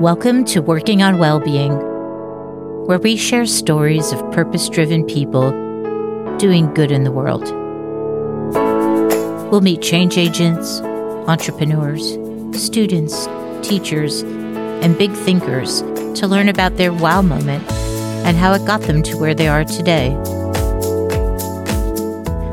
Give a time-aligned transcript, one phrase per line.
[0.00, 1.72] Welcome to Working on Wellbeing,
[2.86, 5.50] where we share stories of purpose driven people
[6.38, 7.42] doing good in the world.
[9.50, 10.80] We'll meet change agents,
[11.28, 12.16] entrepreneurs,
[12.58, 13.28] students,
[13.60, 15.82] teachers, and big thinkers
[16.18, 19.64] to learn about their wow moment and how it got them to where they are
[19.64, 20.16] today.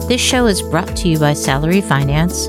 [0.10, 2.48] This show is brought to you by Salary Finance,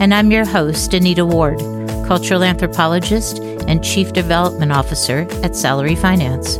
[0.00, 1.58] and I'm your host, Anita Ward,
[2.06, 6.56] cultural anthropologist and Chief Development Officer at Salary Finance.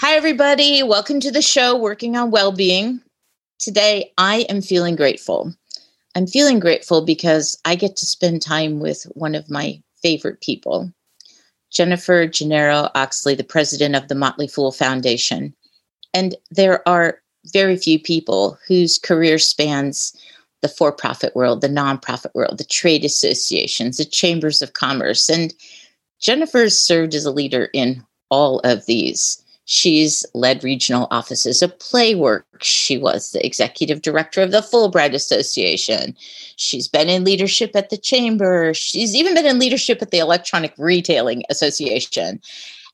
[0.00, 0.82] Hi, everybody.
[0.82, 3.00] Welcome to the show, Working on Wellbeing.
[3.60, 5.54] Today, I am feeling grateful.
[6.16, 10.92] I'm feeling grateful because I get to spend time with one of my favorite people,
[11.70, 15.54] Jennifer Gennaro Oxley, the president of the Motley Fool Foundation.
[16.12, 17.20] And there are
[17.52, 20.12] very few people whose career spans
[20.62, 25.28] the for profit world, the nonprofit world, the trade associations, the chambers of commerce.
[25.28, 25.52] And
[26.20, 29.42] Jennifer served as a leader in all of these.
[29.64, 32.46] She's led regional offices of Playwork.
[32.62, 36.16] She was the executive director of the Fulbright Association.
[36.56, 38.74] She's been in leadership at the Chamber.
[38.74, 42.40] She's even been in leadership at the Electronic Retailing Association.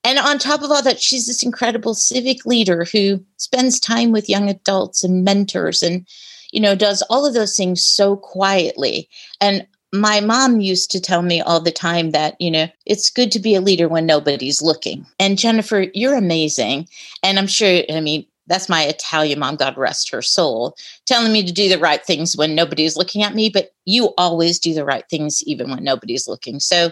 [0.05, 4.29] And on top of all that, she's this incredible civic leader who spends time with
[4.29, 6.07] young adults and mentors and
[6.53, 9.09] you know, does all of those things so quietly.
[9.41, 13.33] And my mom used to tell me all the time that, you know, it's good
[13.33, 15.07] to be a leader when nobody's looking.
[15.19, 16.89] And Jennifer, you're amazing.
[17.23, 20.75] And I'm sure, I mean, that's my Italian mom, God rest her soul,
[21.07, 23.49] telling me to do the right things when nobody's looking at me.
[23.49, 26.61] But you always do the right things even when nobody's looking.
[26.61, 26.91] So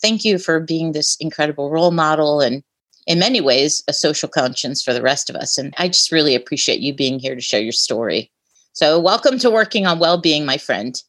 [0.00, 2.62] thank you for being this incredible role model and
[3.06, 5.58] in many ways a social conscience for the rest of us.
[5.58, 8.30] And I just really appreciate you being here to share your story.
[8.76, 11.02] So, welcome to Working on well-being, my friend.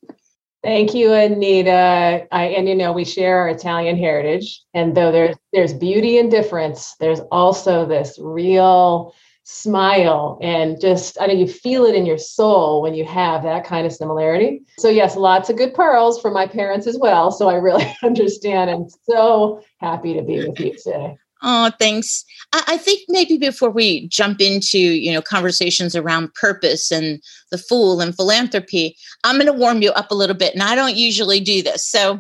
[0.64, 2.26] Thank you, Anita.
[2.32, 6.32] I, and you know, we share our Italian heritage, and though there's there's beauty and
[6.32, 12.18] difference, there's also this real smile and just I know you feel it in your
[12.18, 14.62] soul when you have that kind of similarity.
[14.78, 17.32] So yes, lots of good pearls from my parents as well.
[17.32, 21.18] So I really understand and so happy to be with you today.
[21.44, 22.26] Oh, thanks.
[22.54, 27.22] I, I, think maybe before we jump into you know conversations around purpose and
[27.52, 30.76] the fool and philanthropy, I'm going to warm you up a little bit, and I
[30.76, 32.14] don't usually do this, so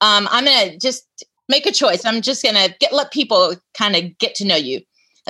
[0.00, 2.04] um, I'm going to just make a choice.
[2.04, 4.80] I'm just going to get let people kind of get to know you.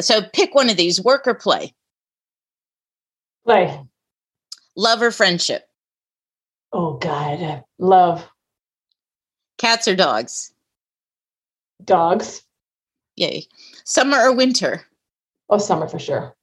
[0.01, 1.75] So pick one of these: work or play.
[3.45, 3.81] Play.
[4.77, 5.67] Love or friendship.
[6.73, 8.27] Oh God, love.
[9.59, 10.53] Cats or dogs.
[11.85, 12.43] Dogs.
[13.23, 13.47] Yay.
[13.85, 14.85] Summer or winter?
[15.49, 16.35] Oh, summer for sure.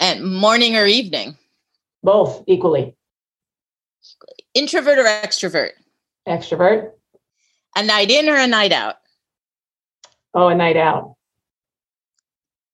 [0.00, 1.36] And morning or evening?
[2.02, 2.96] Both equally.
[4.54, 5.70] Introvert or extrovert?
[6.28, 6.90] Extrovert.
[7.76, 8.96] A night in or a night out?
[10.34, 11.14] Oh, a night out.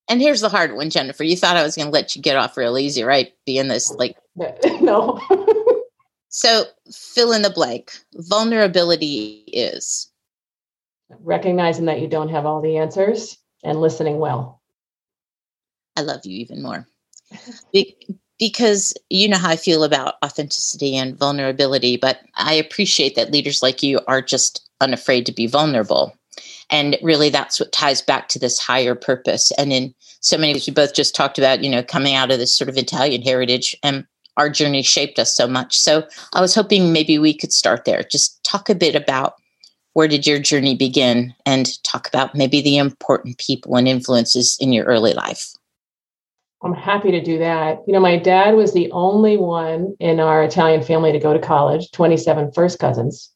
[0.08, 1.24] And here's the hard one, Jennifer.
[1.24, 3.34] You thought I was going to let you get off real easy, right?
[3.44, 4.16] Being this like.
[4.80, 5.20] no.
[6.30, 7.92] so fill in the blank.
[8.14, 10.10] Vulnerability is
[11.20, 14.60] recognizing that you don't have all the answers and listening well.
[15.96, 16.86] I love you even more.
[17.72, 17.96] Be-
[18.38, 23.62] because you know how I feel about authenticity and vulnerability, but I appreciate that leaders
[23.62, 26.14] like you are just unafraid to be vulnerable.
[26.68, 29.52] And really, that's what ties back to this higher purpose.
[29.52, 32.38] And in so many ways, we both just talked about, you know, coming out of
[32.38, 34.04] this sort of Italian heritage and
[34.36, 35.78] our journey shaped us so much.
[35.78, 38.02] So I was hoping maybe we could start there.
[38.02, 39.34] Just talk a bit about
[39.96, 41.34] where did your journey begin?
[41.46, 45.54] And talk about maybe the important people and influences in your early life.
[46.62, 47.78] I'm happy to do that.
[47.86, 51.38] You know my dad was the only one in our italian family to go to
[51.38, 53.30] college 27 first cousins.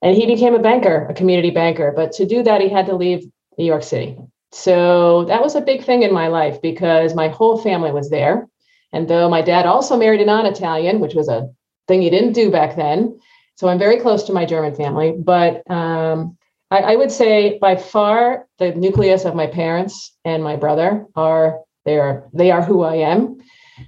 [0.00, 1.92] And he became a banker a community banker.
[1.94, 3.26] But to do that he had to leave
[3.58, 4.16] new york city.
[4.52, 8.48] So that was a big thing in my life because my whole family was there.
[8.94, 11.50] And though my dad also married a non-italian which was a
[11.88, 13.20] thing he didn't do back then
[13.56, 16.36] so I'm very close to my German family, but um,
[16.70, 21.60] I, I, would say by far the nucleus of my parents and my brother are
[21.84, 23.38] they are they are who I am.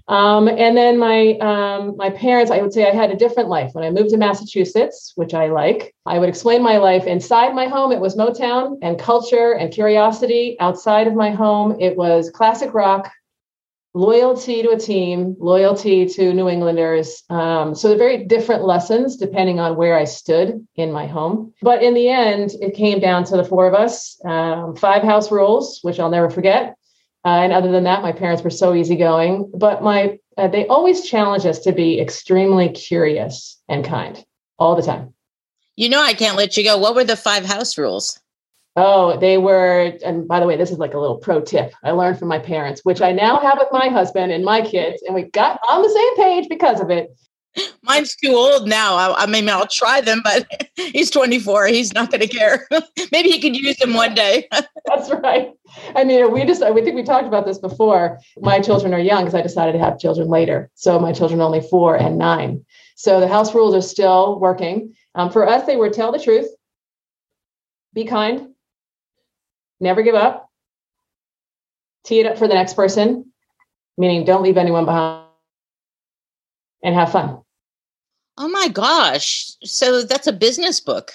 [0.09, 3.71] Um, and then my um, my parents, I would say I had a different life
[3.73, 5.95] when I moved to Massachusetts, which I like.
[6.07, 7.93] I would explain my life inside my home.
[7.93, 10.57] It was Motown and culture and curiosity.
[10.61, 13.11] Outside of my home, it was classic rock,
[13.97, 17.23] loyalty to a team, loyalty to New Englanders.
[17.31, 21.55] Um, so they're very different lessons depending on where I stood in my home.
[21.63, 25.33] But in the end, it came down to the four of us, um, five house
[25.33, 26.77] rules, which I'll never forget.
[27.25, 29.51] Uh, and other than that, my parents were so easygoing.
[29.55, 34.23] But my uh, they always challenge us to be extremely curious and kind
[34.59, 35.15] all the time.
[35.75, 36.77] You know, I can't let you go.
[36.77, 38.21] What were the five house rules?
[38.77, 41.93] Oh, they were, and by the way, this is like a little pro tip I
[41.93, 45.15] learned from my parents, which I now have with my husband and my kids, and
[45.15, 47.11] we got on the same page because of it.
[47.83, 48.95] Mine's too old now.
[48.97, 51.69] I, I, mean, I'll try them, but he's 24.
[51.69, 52.69] He's not going to care.
[53.13, 54.49] Maybe he could use them one day.
[54.87, 55.53] That's right.
[55.95, 58.19] I mean, we just, I think we talked about this before.
[58.39, 60.71] My children are young because I decided to have children later.
[60.75, 62.65] So my children are only four and nine.
[62.95, 64.95] So the house rules are still working.
[65.15, 66.49] Um, for us, they were tell the truth,
[67.95, 68.49] be kind,
[69.81, 70.51] never give up,
[72.05, 73.33] tee it up for the next person,
[73.99, 75.27] meaning don't leave anyone behind,
[76.83, 77.41] and have fun.
[78.39, 79.53] Oh my gosh.
[79.63, 81.13] So that's a business book.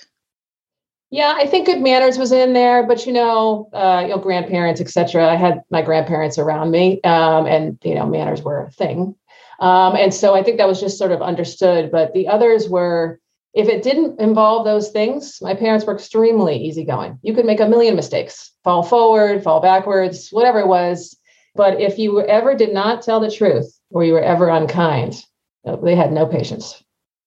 [1.11, 4.79] Yeah, I think good manners was in there, but you know, uh, you know, grandparents,
[4.79, 5.29] etc.
[5.29, 9.13] I had my grandparents around me, um, and you know, manners were a thing,
[9.59, 11.91] um, and so I think that was just sort of understood.
[11.91, 13.19] But the others were,
[13.53, 17.19] if it didn't involve those things, my parents were extremely easygoing.
[17.21, 21.17] You could make a million mistakes, fall forward, fall backwards, whatever it was.
[21.55, 25.25] But if you ever did not tell the truth, or you were ever unkind,
[25.65, 26.81] uh, they had no patience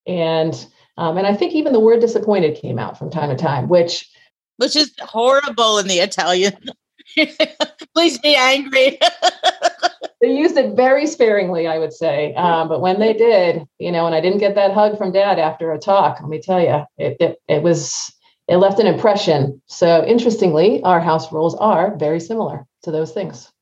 [0.07, 0.67] and
[0.97, 4.09] um, and I think even the word disappointed came out from time to time, which
[4.57, 6.57] which is horrible in the Italian.
[7.95, 8.99] Please be angry.
[10.25, 12.33] they used it very sparingly, I would say.
[12.35, 15.39] Um, but when they did, you know, and I didn't get that hug from dad
[15.39, 18.11] after a talk, let me tell you, it, it, it was,
[18.49, 19.61] it left an impression.
[19.67, 23.53] So interestingly, our house rules are very similar to those things.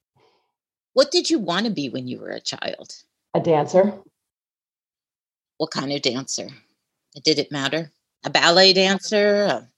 [0.93, 2.93] What did you want to be when you were a child?
[3.35, 3.99] A dancer.
[5.57, 6.49] What kind of dancer?
[7.25, 7.91] Did it matter?
[8.25, 9.69] A ballet dancer?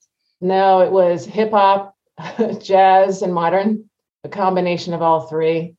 [0.43, 1.97] No, it was hip hop,
[2.61, 3.89] jazz, and modern,
[4.23, 5.77] a combination of all three.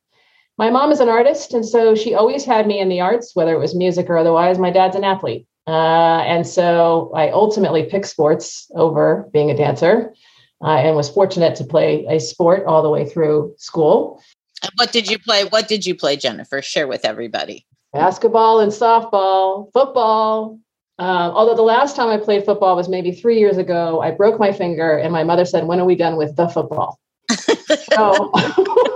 [0.58, 3.54] My mom is an artist, and so she always had me in the arts, whether
[3.54, 4.58] it was music or otherwise.
[4.58, 5.46] My dad's an athlete.
[5.66, 10.14] Uh, and so I ultimately picked sports over being a dancer
[10.62, 14.22] uh, and was fortunate to play a sport all the way through school.
[14.62, 15.44] And what did you play?
[15.44, 16.62] What did you play, Jennifer?
[16.62, 17.66] Share with everybody
[17.96, 20.58] basketball and softball, football.
[20.98, 24.38] Um, although the last time I played football was maybe three years ago, I broke
[24.38, 26.98] my finger, and my mother said, "When are we done with the football?"
[27.30, 28.30] so,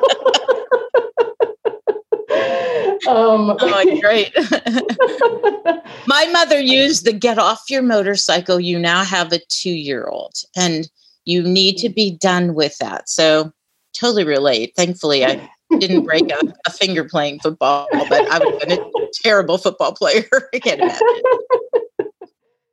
[3.11, 4.33] um, oh, great!
[6.07, 10.89] my mother used the "Get off your motorcycle." You now have a two-year-old, and
[11.25, 13.09] you need to be done with that.
[13.09, 13.53] So,
[13.93, 14.75] totally relate.
[14.77, 15.49] Thankfully, I
[15.79, 19.93] didn't break a, a, finger playing football, but I would have been a terrible football
[19.93, 20.25] player.
[20.55, 21.07] I can't imagine.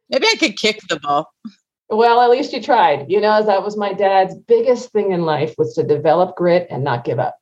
[0.09, 1.31] Maybe I could kick the ball.
[1.89, 3.09] Well, at least you tried.
[3.09, 6.83] You know, that was my dad's biggest thing in life was to develop grit and
[6.83, 7.37] not give up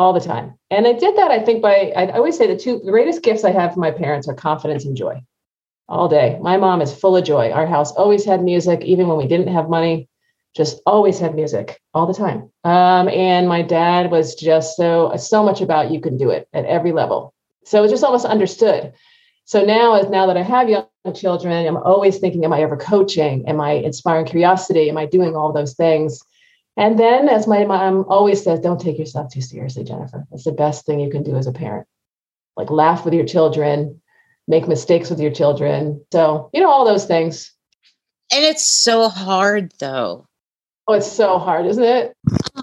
[0.00, 0.54] all the time.
[0.70, 3.50] And I did that, I think, by I always say the two greatest gifts I
[3.50, 5.22] have from my parents are confidence and joy
[5.90, 6.38] all day.
[6.40, 7.50] My mom is full of joy.
[7.50, 10.08] Our house always had music, even when we didn't have money
[10.56, 12.50] just always had music all the time.
[12.64, 16.64] Um, and my dad was just so so much about you can do it at
[16.64, 17.34] every level.
[17.64, 18.94] So it's just almost understood.
[19.44, 22.76] So now, as now that I have young children, I'm always thinking, am I ever
[22.76, 23.46] coaching?
[23.46, 24.88] Am I inspiring curiosity?
[24.88, 26.22] Am I doing all those things?
[26.76, 30.26] And then, as my mom always says, don't take yourself too seriously, Jennifer.
[30.32, 31.86] It's the best thing you can do as a parent.
[32.56, 34.00] Like laugh with your children,
[34.48, 36.04] make mistakes with your children.
[36.12, 37.52] So, you know, all those things.
[38.32, 40.28] And it's so hard though
[40.90, 42.16] Oh, it's so hard, isn't it?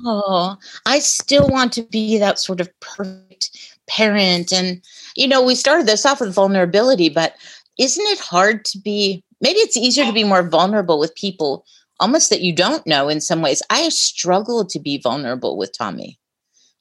[0.03, 4.51] Oh, I still want to be that sort of perfect parent.
[4.51, 4.81] And,
[5.15, 7.35] you know, we started this off with vulnerability, but
[7.79, 11.65] isn't it hard to be, maybe it's easier to be more vulnerable with people
[11.99, 13.61] almost that you don't know in some ways.
[13.69, 16.19] I struggle to be vulnerable with Tommy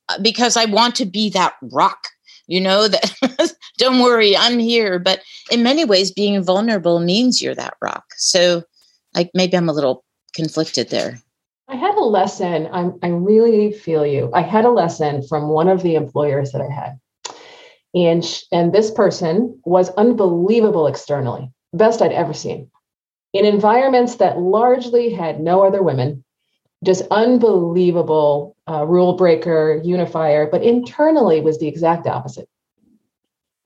[0.08, 2.08] uh, because I want to be that rock,
[2.46, 4.99] you know, that don't worry, I'm here.
[4.99, 5.20] But
[5.50, 8.04] in many ways, being vulnerable means you're that rock.
[8.16, 8.62] So,
[9.14, 10.04] like, maybe I'm a little
[10.35, 11.18] conflicted there.
[11.68, 12.68] I had a lesson.
[12.70, 14.30] I'm, I really feel you.
[14.32, 17.00] I had a lesson from one of the employers that I had.
[17.94, 22.70] And, sh- and this person was unbelievable externally, best I'd ever seen.
[23.37, 26.25] In environments that largely had no other women,
[26.83, 32.49] just unbelievable uh, rule breaker, unifier, but internally was the exact opposite.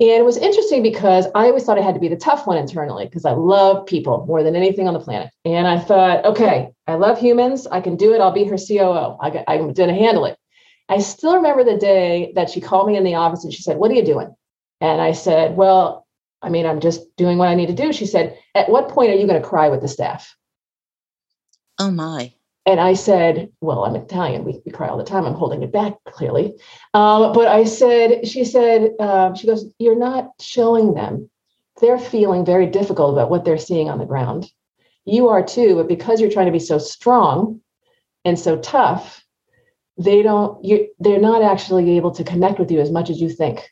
[0.01, 2.57] And it was interesting because I always thought I had to be the tough one
[2.57, 5.31] internally because I love people more than anything on the planet.
[5.45, 7.69] And I thought, okay, I love humans.
[7.69, 8.21] I can do it.
[8.21, 9.19] I'll be her COO.
[9.21, 10.37] I, I'm going to handle it.
[10.89, 13.77] I still remember the day that she called me in the office and she said,
[13.77, 14.35] What are you doing?
[14.81, 16.09] And I said, Well,
[16.43, 17.93] I mean, I'm just doing what I need to do.
[17.93, 20.35] She said, At what point are you going to cry with the staff?
[21.79, 22.33] Oh, my.
[22.67, 24.45] And I said, Well, I'm Italian.
[24.45, 25.25] We, we cry all the time.
[25.27, 26.55] I'm holding it back, clearly.
[26.95, 31.29] Um, but I said, She said, uh, She goes, You're not showing them.
[31.81, 34.51] They're feeling very difficult about what they're seeing on the ground.
[35.07, 37.61] you are too, but because you're trying to be so strong
[38.25, 39.25] and so tough,
[39.97, 43.29] they don't you they're not actually able to connect with you as much as you
[43.29, 43.71] think.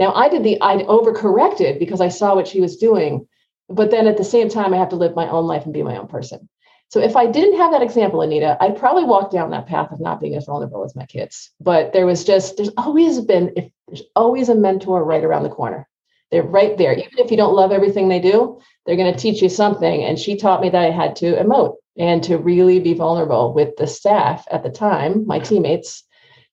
[0.00, 3.28] Now I did the I overcorrected because I saw what she was doing,
[3.68, 5.82] but then at the same time I have to live my own life and be
[5.82, 6.48] my own person.
[6.88, 10.00] So if I didn't have that example, Anita, I'd probably walk down that path of
[10.00, 11.52] not being as vulnerable as my kids.
[11.60, 15.50] But there was just, there's always been, if, there's always a mentor right around the
[15.50, 15.88] corner.
[16.32, 16.92] They're right there.
[16.92, 20.02] Even if you don't love everything they do, they're going to teach you something.
[20.02, 23.76] And she taught me that I had to emote and to really be vulnerable with
[23.76, 26.02] the staff at the time, my teammates.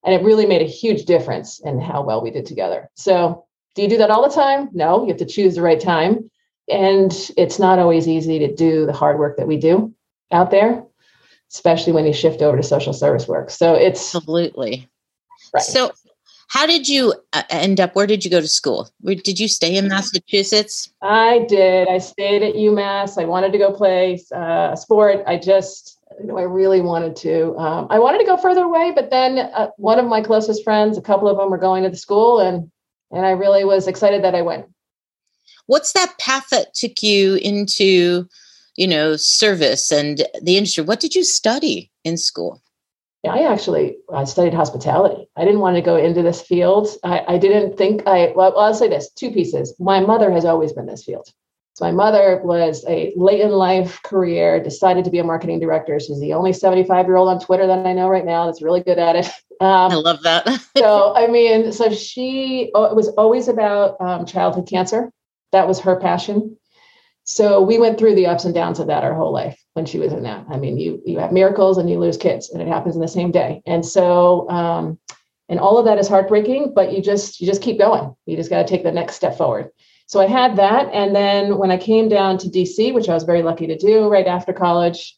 [0.07, 2.89] And it really made a huge difference in how well we did together.
[2.95, 3.45] So,
[3.75, 4.69] do you do that all the time?
[4.71, 6.31] No, you have to choose the right time.
[6.69, 9.93] And it's not always easy to do the hard work that we do
[10.31, 10.81] out there,
[11.51, 13.49] especially when you shift over to social service work.
[13.49, 14.87] So it's absolutely
[15.53, 15.61] right.
[15.61, 15.91] So,
[16.47, 17.93] how did you uh, end up?
[17.93, 18.89] Where did you go to school?
[19.01, 20.89] Where, did you stay in Massachusetts?
[21.01, 21.89] I did.
[21.89, 23.21] I stayed at UMass.
[23.21, 25.21] I wanted to go play uh, a sport.
[25.27, 27.55] I just, you know, I really wanted to.
[27.57, 30.97] Um, I wanted to go further away, but then uh, one of my closest friends,
[30.97, 32.71] a couple of them, were going to the school, and
[33.11, 34.65] and I really was excited that I went.
[35.67, 38.27] What's that path that took you into?
[38.77, 40.83] you know, service and the industry.
[40.83, 42.61] What did you study in school?
[43.23, 45.27] Yeah, I actually I studied hospitality.
[45.35, 46.87] I didn't want to go into this field.
[47.03, 49.75] I, I didn't think I, well, I'll say this two pieces.
[49.79, 51.27] My mother has always been this field.
[51.77, 55.99] So my mother was a late in life career, decided to be a marketing director.
[55.99, 58.81] She's the only 75 year old on Twitter that I know right now that's really
[58.81, 59.27] good at it.
[59.59, 60.47] Um, I love that.
[60.77, 65.11] so, I mean, so she, oh, it was always about um, childhood cancer.
[65.51, 66.55] That was her passion.
[67.23, 69.97] So we went through the ups and downs of that our whole life when she
[69.97, 70.45] was in that.
[70.47, 73.07] I mean, you you have miracles and you lose kids, and it happens in the
[73.07, 73.63] same day.
[73.65, 74.99] And so, um,
[75.49, 78.15] and all of that is heartbreaking, but you just you just keep going.
[78.27, 79.71] You just got to take the next step forward.
[80.07, 83.23] So I had that, and then when I came down to DC, which I was
[83.23, 85.17] very lucky to do right after college,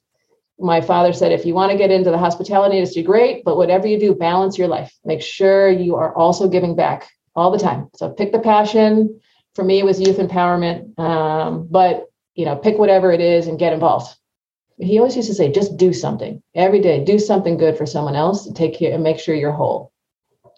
[0.59, 3.87] my father said, if you want to get into the hospitality industry, great, but whatever
[3.87, 4.91] you do, balance your life.
[5.05, 7.89] Make sure you are also giving back all the time.
[7.95, 9.21] So pick the passion.
[9.55, 12.05] For me it was youth empowerment um, but
[12.35, 14.15] you know pick whatever it is and get involved.
[14.77, 16.41] He always used to say just do something.
[16.55, 19.51] Every day do something good for someone else and take care and make sure you're
[19.51, 19.91] whole.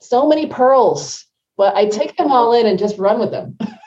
[0.02, 1.26] So many pearls
[1.62, 3.56] but i take them all in and just run with them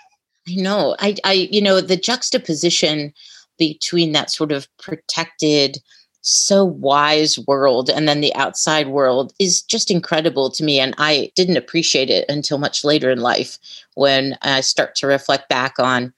[0.49, 3.13] i know i i you know the juxtaposition
[3.59, 5.79] between that sort of protected
[6.23, 11.31] so wise world and then the outside world is just incredible to me and i
[11.35, 13.59] didn't appreciate it until much later in life
[13.95, 16.13] when i start to reflect back on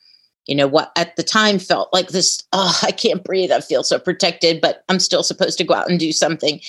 [0.46, 3.82] you know what at the time felt like this oh i can't breathe i feel
[3.82, 6.60] so protected but i'm still supposed to go out and do something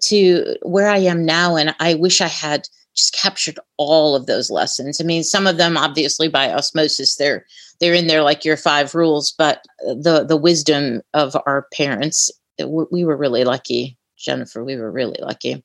[0.00, 4.50] to where i am now and i wish i had just captured all of those
[4.50, 7.46] lessons i mean some of them obviously by osmosis they're
[7.80, 13.04] they're in there like your five rules but the the wisdom of our parents we
[13.04, 14.64] were really lucky, Jennifer.
[14.64, 15.64] We were really lucky.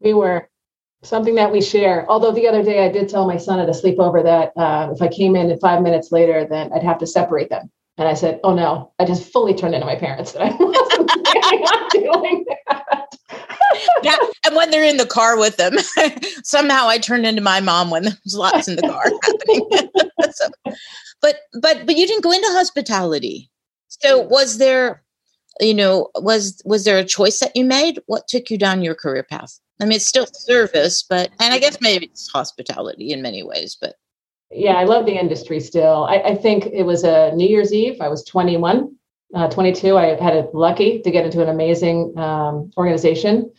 [0.00, 0.48] We were
[1.02, 2.08] something that we share.
[2.08, 5.02] Although the other day I did tell my son at a sleepover that uh, if
[5.02, 7.70] I came in five minutes later, then I'd have to separate them.
[7.96, 10.34] And I said, "Oh no!" I just fully turned into my parents.
[10.38, 11.10] I wasn't
[11.92, 13.06] doing that.
[14.04, 15.74] yeah, and when they're in the car with them,
[16.44, 20.32] somehow I turned into my mom when there's lots in the car happening.
[20.32, 20.74] so,
[21.20, 23.50] but but but you didn't go into hospitality.
[23.88, 25.02] So was there
[25.60, 28.94] you know was was there a choice that you made what took you down your
[28.94, 33.22] career path i mean it's still service but and i guess maybe it's hospitality in
[33.22, 33.94] many ways but.
[34.50, 36.04] Yeah i love the industry still.
[36.04, 38.00] I, I think it was a new year's eve.
[38.00, 38.94] I was 21
[39.34, 43.52] uh, 22 i had it lucky to get into an amazing um, organization.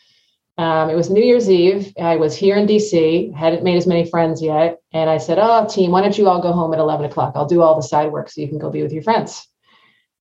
[0.57, 1.93] Um, it was new year's eve.
[2.01, 5.67] I was here in dc hadn't made as many friends yet and i said oh
[5.67, 7.33] team why don't you all go home at 11 o'clock?
[7.35, 9.47] I'll do all the side work so you can go be with your friends.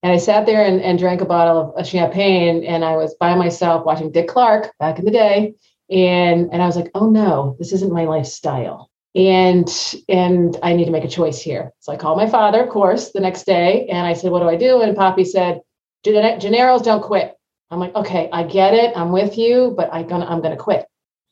[0.02, 3.34] And I sat there and, and drank a bottle of champagne and I was by
[3.34, 5.54] myself watching Dick Clark back in the day.
[5.90, 8.90] And, and I was like, oh no, this isn't my lifestyle.
[9.14, 9.68] And
[10.08, 11.72] and I need to make a choice here.
[11.80, 14.48] So I called my father, of course, the next day, and I said, "What do
[14.48, 15.62] I do?" And Poppy said,
[16.04, 17.34] "Gennaro's don't quit."
[17.70, 18.96] I'm like, "Okay, I get it.
[18.96, 20.86] I'm with you, but i'm gonna I'm gonna quit."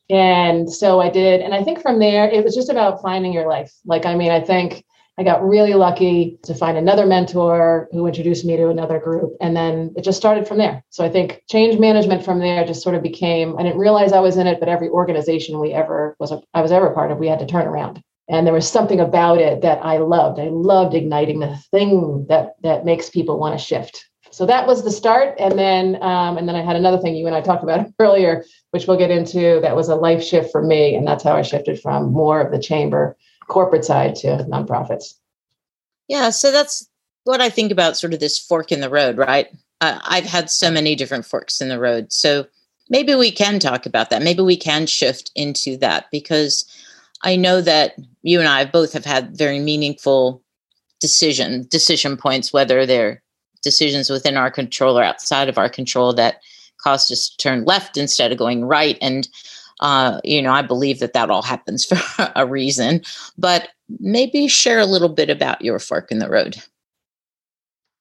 [0.09, 3.47] And so I did, and I think from there it was just about finding your
[3.47, 3.73] life.
[3.85, 4.83] Like, I mean, I think
[5.19, 9.35] I got really lucky to find another mentor who introduced me to another group.
[9.41, 10.83] And then it just started from there.
[10.91, 14.19] So I think change management from there just sort of became, I didn't realize I
[14.19, 17.17] was in it, but every organization we ever was, a, I was ever part of,
[17.17, 18.03] we had to turn around.
[18.29, 20.39] And there was something about it that I loved.
[20.39, 24.05] I loved igniting the thing that that makes people want to shift.
[24.31, 27.25] So that was the start, and then um, and then I had another thing you
[27.25, 29.61] and I talked about earlier, which we'll get into.
[29.61, 32.51] That was a life shift for me, and that's how I shifted from more of
[32.51, 33.15] the chamber
[33.47, 35.13] corporate side to nonprofits.
[36.07, 36.87] Yeah, so that's
[37.23, 39.47] what I think about sort of this fork in the road, right?
[39.81, 42.11] Uh, I've had so many different forks in the road.
[42.11, 42.47] So
[42.89, 44.21] maybe we can talk about that.
[44.21, 46.65] Maybe we can shift into that because
[47.23, 50.41] I know that you and I both have had very meaningful
[50.99, 53.21] decision decision points, whether they're
[53.63, 56.41] decisions within our control or outside of our control that
[56.81, 58.97] caused us to turn left instead of going right.
[59.01, 59.27] And
[59.79, 63.01] uh, you know, I believe that that all happens for a reason.
[63.37, 63.69] But
[63.99, 66.57] maybe share a little bit about your fork in the road.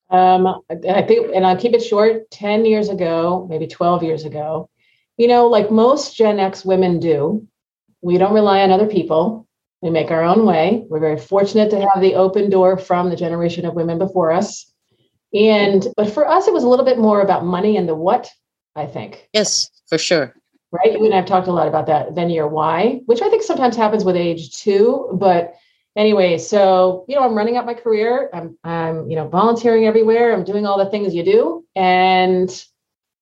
[0.09, 2.31] Um, I think, and I'll keep it short.
[2.31, 4.71] Ten years ago, maybe twelve years ago,
[5.17, 7.47] you know, like most Gen X women do,
[8.03, 9.47] we don't rely on other people.
[9.83, 10.85] We make our own way.
[10.89, 14.73] We're very fortunate to have the open door from the generation of women before us.
[15.35, 18.31] And but for us, it was a little bit more about money and the what.
[18.77, 19.29] I think.
[19.33, 20.35] Yes, for sure
[20.77, 20.93] right?
[20.93, 22.15] You and I've talked a lot about that.
[22.15, 25.11] Then your why, which I think sometimes happens with age too.
[25.13, 25.55] But
[25.97, 28.31] anyway, so you know, I'm running up my career.
[28.33, 30.33] I'm I'm you know volunteering everywhere.
[30.33, 32.65] I'm doing all the things you do, and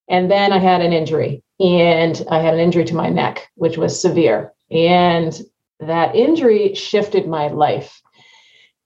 [0.09, 3.79] and then I had an injury, and I had an injury to my neck, which
[3.79, 5.41] was severe, and
[5.81, 8.03] that injury shifted my life.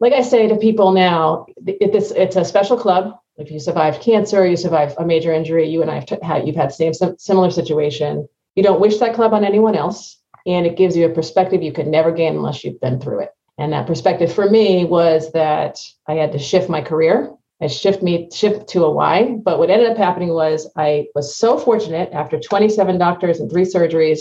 [0.00, 3.18] Like I say to people now, it, this it's a special club.
[3.36, 5.68] If you survived cancer, you survived a major injury.
[5.68, 9.34] You and I have had you've had same similar situation you don't wish that club
[9.34, 10.18] on anyone else.
[10.46, 13.30] And it gives you a perspective you could never gain unless you've been through it.
[13.58, 17.32] And that perspective for me was that I had to shift my career.
[17.60, 19.36] I shift me shift to a why.
[19.42, 23.64] But what ended up happening was I was so fortunate after 27 doctors and three
[23.64, 24.20] surgeries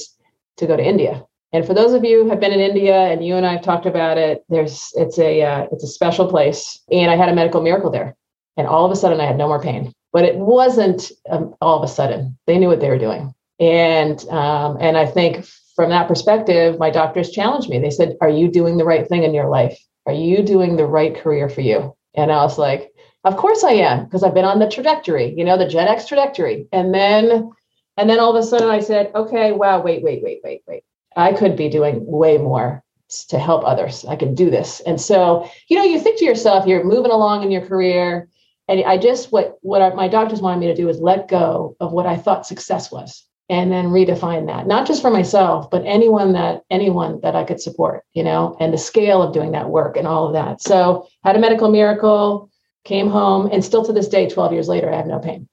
[0.57, 1.23] to go to India.
[1.53, 3.61] And for those of you who have been in India and you and I have
[3.61, 6.81] talked about it, there's it's a uh, it's a special place.
[6.91, 8.15] And I had a medical miracle there.
[8.57, 9.93] And all of a sudden I had no more pain.
[10.11, 12.37] But it wasn't um, all of a sudden.
[12.47, 13.33] They knew what they were doing.
[13.59, 15.45] And um, and I think
[15.75, 17.79] from that perspective, my doctors challenged me.
[17.79, 19.79] They said, "Are you doing the right thing in your life?
[20.05, 22.91] Are you doing the right career for you?" And I was like,
[23.23, 26.07] "Of course I am, because I've been on the trajectory, you know, the Gen X
[26.07, 27.51] trajectory." And then
[27.97, 30.83] and then all of a sudden I said, "Okay, wow, wait, wait, wait, wait, wait.
[31.15, 32.83] I could be doing way more
[33.29, 34.05] to help others.
[34.05, 37.43] I can do this." And so, you know, you think to yourself, you're moving along
[37.43, 38.29] in your career,
[38.67, 41.91] and I just what what my doctors wanted me to do is let go of
[41.91, 46.33] what I thought success was and then redefine that not just for myself but anyone
[46.33, 49.97] that anyone that i could support you know and the scale of doing that work
[49.97, 52.49] and all of that so had a medical miracle
[52.83, 55.47] came home and still to this day 12 years later i have no pain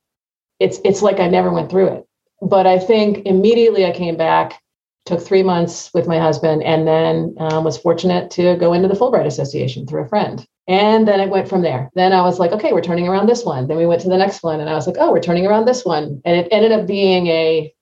[0.59, 2.04] it's it's like i never went through it
[2.42, 4.61] but i think immediately i came back
[5.07, 8.94] took three months with my husband and then um, was fortunate to go into the
[8.94, 11.90] fulbright association through a friend and then it went from there.
[11.94, 13.68] Then I was like, okay, we're turning around this one.
[13.68, 15.66] Then we went to the next one, and I was like, oh, we're turning around
[15.66, 16.22] this one.
[16.24, 17.73] And it ended up being a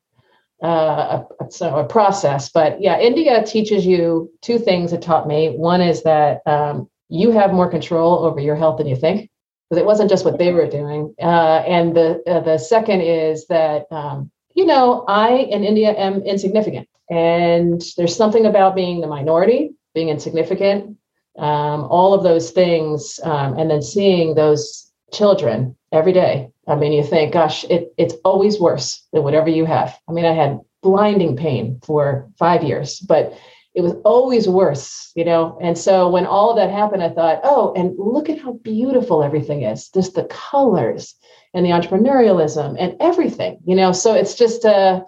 [0.62, 2.51] uh, a, so a process.
[2.51, 4.92] But yeah, India teaches you two things.
[4.92, 5.51] It taught me.
[5.51, 9.31] One is that um, you have more control over your health than you think,
[9.68, 11.14] because it wasn't just what they were doing.
[11.20, 16.22] Uh, and the uh, the second is that um, you know I in India am
[16.22, 20.96] insignificant, and there's something about being the minority, being insignificant,
[21.38, 26.92] um, all of those things, um, and then seeing those children every day I mean,
[26.92, 29.98] you think, gosh, it, it's always worse than whatever you have.
[30.09, 33.37] I mean, I had blinding pain for five years, but
[33.74, 35.59] it was always worse, you know?
[35.61, 39.24] And so when all of that happened, I thought, oh, and look at how beautiful
[39.24, 39.88] everything is.
[39.88, 41.14] Just the colors
[41.55, 43.92] and the entrepreneurialism and everything, you know?
[43.92, 45.02] So it's just, uh,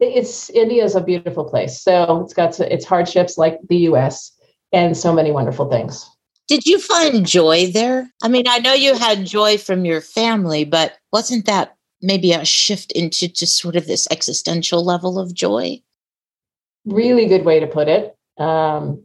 [0.00, 1.80] it's India is a beautiful place.
[1.80, 4.32] So it's got its hardships like the US
[4.72, 6.08] and so many wonderful things.
[6.48, 8.10] Did you find joy there?
[8.22, 12.44] I mean, I know you had joy from your family, but wasn't that maybe a
[12.44, 15.82] shift into just sort of this existential level of joy?
[16.84, 18.16] Really good way to put it.
[18.38, 19.02] Um,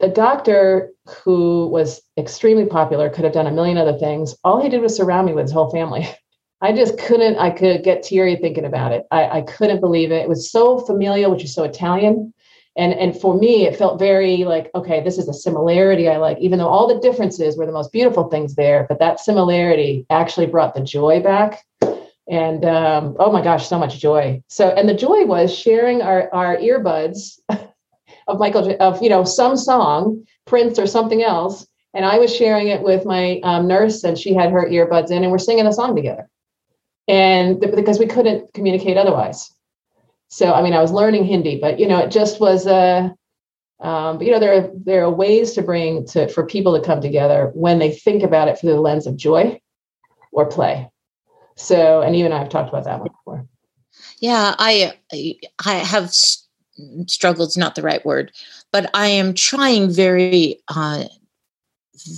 [0.00, 4.34] the doctor who was extremely popular could have done a million other things.
[4.42, 6.08] All he did was surround me with his whole family.
[6.62, 9.06] I just couldn't, I could get teary thinking about it.
[9.10, 10.22] I, I couldn't believe it.
[10.22, 12.34] It was so familial, which is so Italian
[12.76, 16.38] and and for me it felt very like okay this is a similarity i like
[16.38, 20.46] even though all the differences were the most beautiful things there but that similarity actually
[20.46, 21.64] brought the joy back.
[22.28, 24.40] And um, oh my gosh so much joy.
[24.46, 27.40] So and the joy was sharing our our earbuds
[28.28, 32.68] of michael of you know some song prince or something else and i was sharing
[32.68, 35.72] it with my um, nurse and she had her earbuds in and we're singing a
[35.72, 36.28] song together.
[37.08, 39.50] And because we couldn't communicate otherwise
[40.30, 43.14] so I mean, I was learning Hindi, but you know, it just was a.
[43.80, 46.84] Um, but you know, there are there are ways to bring to for people to
[46.84, 49.60] come together when they think about it through the lens of joy
[50.32, 50.88] or play.
[51.56, 53.46] So, and even I've talked about that one before.
[54.20, 54.92] Yeah, I
[55.66, 57.56] I have struggled.
[57.56, 58.32] Not the right word,
[58.70, 61.04] but I am trying very uh,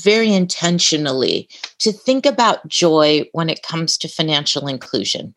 [0.03, 1.49] very intentionally
[1.79, 5.35] to think about joy when it comes to financial inclusion.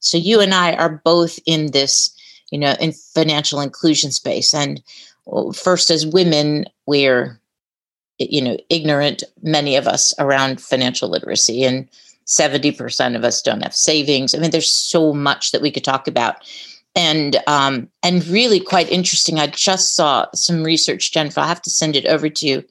[0.00, 2.14] So you and I are both in this,
[2.50, 4.54] you know, in financial inclusion space.
[4.54, 4.82] And
[5.54, 7.40] first, as women, we're,
[8.18, 11.88] you know, ignorant, many of us around financial literacy, and
[12.26, 14.34] 70% of us don't have savings.
[14.34, 16.36] I mean, there's so much that we could talk about.
[16.94, 19.38] And um, and really quite interesting.
[19.38, 21.40] I just saw some research, Jennifer.
[21.40, 22.64] I have to send it over to you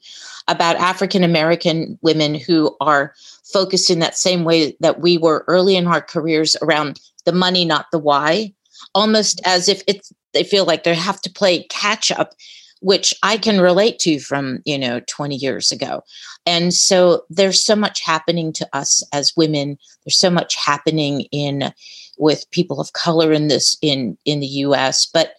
[0.48, 3.14] about African American women who are
[3.52, 7.64] focused in that same way that we were early in our careers around the money,
[7.64, 8.52] not the why,
[8.94, 12.34] almost as if it's they feel like they have to play catch up,
[12.80, 16.02] which I can relate to from you know 20 years ago.
[16.46, 19.78] And so there's so much happening to us as women.
[20.04, 21.72] There's so much happening in
[22.16, 25.34] with people of color in this in in the US, but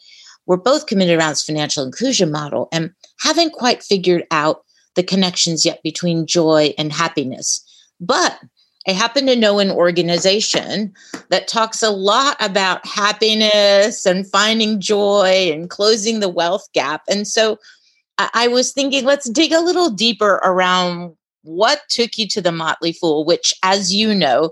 [0.46, 4.64] we're both committed around this financial inclusion model and haven't quite figured out
[4.96, 7.64] the connections yet between joy and happiness.
[8.00, 8.40] But
[8.88, 10.94] I happen to know an organization
[11.30, 17.04] that talks a lot about happiness and finding joy and closing the wealth gap.
[17.10, 17.60] And so
[18.18, 22.92] I, was thinking, let's dig a little deeper around what took you to the Motley
[22.92, 24.52] Fool, which, as you know,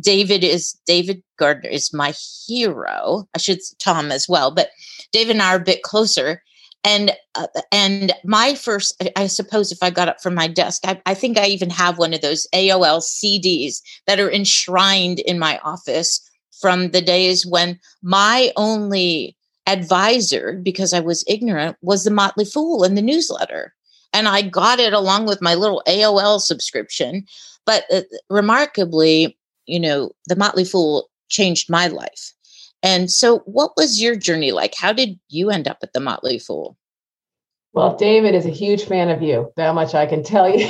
[0.00, 2.14] David is David Gardner is my
[2.46, 3.28] hero.
[3.34, 4.70] I should Tom as well, but
[5.12, 6.42] David and I are a bit closer
[6.84, 11.00] and uh, and my first i suppose if i got up from my desk I,
[11.06, 15.58] I, think i even have one of those aol cds that are enshrined in my
[15.64, 16.20] office
[16.60, 22.84] from the days when my only advisor because i was ignorant was the motley fool
[22.84, 23.74] in the newsletter.
[24.12, 27.26] And i got it along with my little aol subscription
[27.66, 32.32] but uh, remarkably you know the motley fool changed my life
[32.84, 34.74] and so, what was your journey like?
[34.74, 36.76] How did you end up at the Motley Fool?
[37.72, 39.50] Well, David is a huge fan of you.
[39.56, 40.66] That much I can tell you.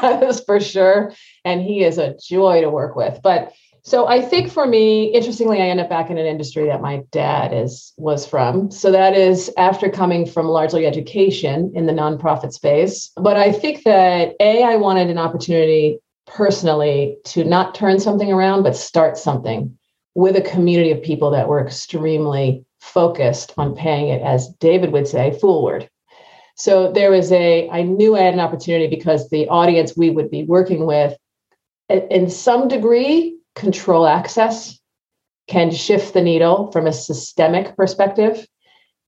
[0.00, 1.12] that is for sure.
[1.44, 3.18] And he is a joy to work with.
[3.22, 6.82] But so I think for me, interestingly, I end up back in an industry that
[6.82, 8.70] my dad is was from.
[8.70, 13.10] So that is after coming from largely education in the nonprofit space.
[13.16, 18.64] But I think that A, I wanted an opportunity personally to not turn something around,
[18.64, 19.78] but start something
[20.14, 25.08] with a community of people that were extremely focused on paying it, as David would
[25.08, 25.88] say, foolward.
[26.56, 30.30] So there was a, I knew I had an opportunity because the audience we would
[30.30, 31.16] be working with,
[31.88, 34.78] in some degree, control access
[35.48, 38.46] can shift the needle from a systemic perspective.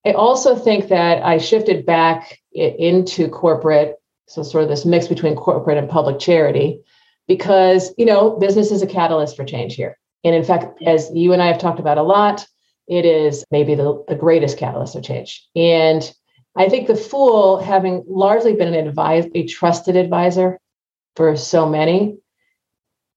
[0.04, 3.96] I also think that I shifted back into corporate,
[4.28, 6.80] so sort of this mix between corporate and public charity,
[7.26, 9.98] because you know business is a catalyst for change here.
[10.24, 12.46] And in fact, as you and I have talked about a lot,
[12.88, 15.46] it is maybe the, the greatest catalyst of change.
[15.54, 16.12] And
[16.56, 20.58] I think the fool, having largely been an advisor, a trusted advisor
[21.14, 22.18] for so many,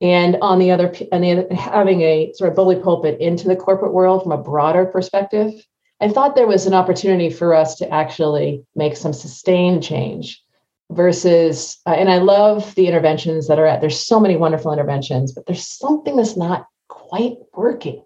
[0.01, 3.55] and on the other, and the, other, having a sort of bully pulpit into the
[3.55, 5.53] corporate world from a broader perspective,
[6.01, 10.41] I thought there was an opportunity for us to actually make some sustained change
[10.91, 15.33] versus, uh, and I love the interventions that are at, there's so many wonderful interventions,
[15.33, 16.67] but there's something that's not
[17.09, 18.03] quite working.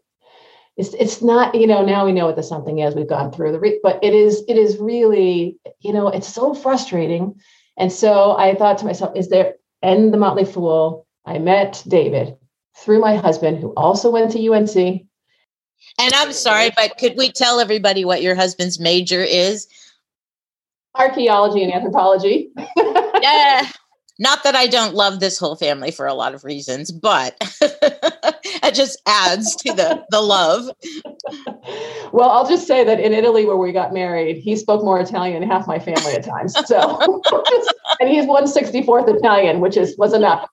[0.76, 2.96] It's, it's not, you know, now we know what the something is.
[2.96, 6.54] We've gone through the, re- but it is, it is really, you know, it's so
[6.54, 7.36] frustrating.
[7.78, 12.36] And so I thought to myself, is there, and the Motley Fool, I met David
[12.78, 14.76] through my husband, who also went to UNC.
[14.76, 19.68] And I'm sorry, but could we tell everybody what your husband's major is?
[20.96, 22.52] Archaeology and anthropology.
[23.22, 23.70] yeah.
[24.20, 28.76] Not that I don't love this whole family for a lot of reasons, but it
[28.76, 30.70] just adds to the, the love.
[32.12, 35.40] Well, I'll just say that in Italy, where we got married, he spoke more Italian
[35.40, 36.54] than half my family at times.
[36.68, 37.00] So,
[38.00, 40.48] and he's 164th Italian, which is was enough.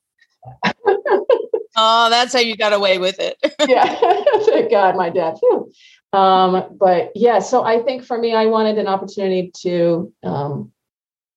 [1.76, 3.36] oh, that's how you got away with it.
[3.68, 3.94] yeah,
[4.46, 5.36] thank God, my dad.
[5.38, 5.70] Too.
[6.12, 10.72] Um, but yeah, so I think for me, I wanted an opportunity to um,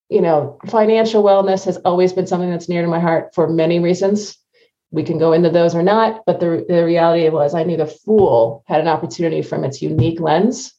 [0.08, 3.80] you know, financial wellness has always been something that's near to my heart for many
[3.80, 4.36] reasons.
[4.90, 7.86] We can go into those or not, but the, the reality was I knew the
[7.86, 10.74] fool had an opportunity from its unique lens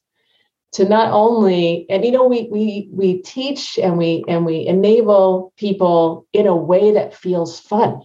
[0.75, 5.53] to not only and you know we we we teach and we and we enable
[5.57, 8.01] people in a way that feels fun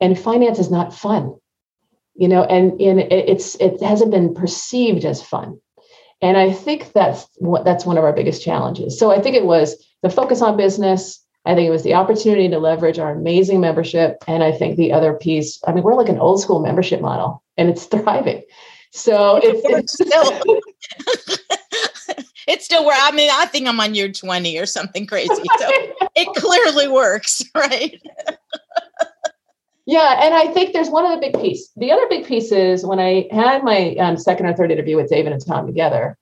[0.00, 1.32] and finance is not fun
[2.16, 5.60] you know and in it's it hasn't been perceived as fun
[6.24, 9.44] and i think that's what that's one of our biggest challenges so i think it
[9.44, 11.20] was the focus on business.
[11.46, 14.22] I think it was the opportunity to leverage our amazing membership.
[14.28, 17.42] And I think the other piece, I mean, we're like an old school membership model
[17.56, 18.42] and it's thriving.
[18.92, 20.54] So it's, it's still
[22.46, 22.98] it still works.
[23.00, 25.42] I mean, I think I'm on year 20 or something crazy.
[25.58, 25.68] So
[26.14, 28.00] it clearly works, right?
[29.86, 31.70] Yeah, and I think there's one other big piece.
[31.76, 35.10] The other big piece is when I had my um, second or third interview with
[35.10, 36.16] David and Tom together,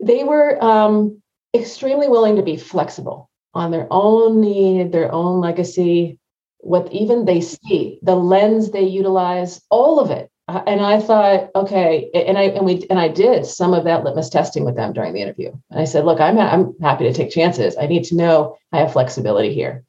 [0.00, 1.22] they were um,
[1.54, 6.18] extremely willing to be flexible on their own need, their own legacy,
[6.58, 10.30] what even they see, the lens they utilize, all of it.
[10.46, 14.02] Uh, and I thought, okay, and I and we and I did some of that
[14.02, 15.52] litmus testing with them during the interview.
[15.70, 17.76] And I said, look, I'm I'm happy to take chances.
[17.76, 19.84] I need to know I have flexibility here.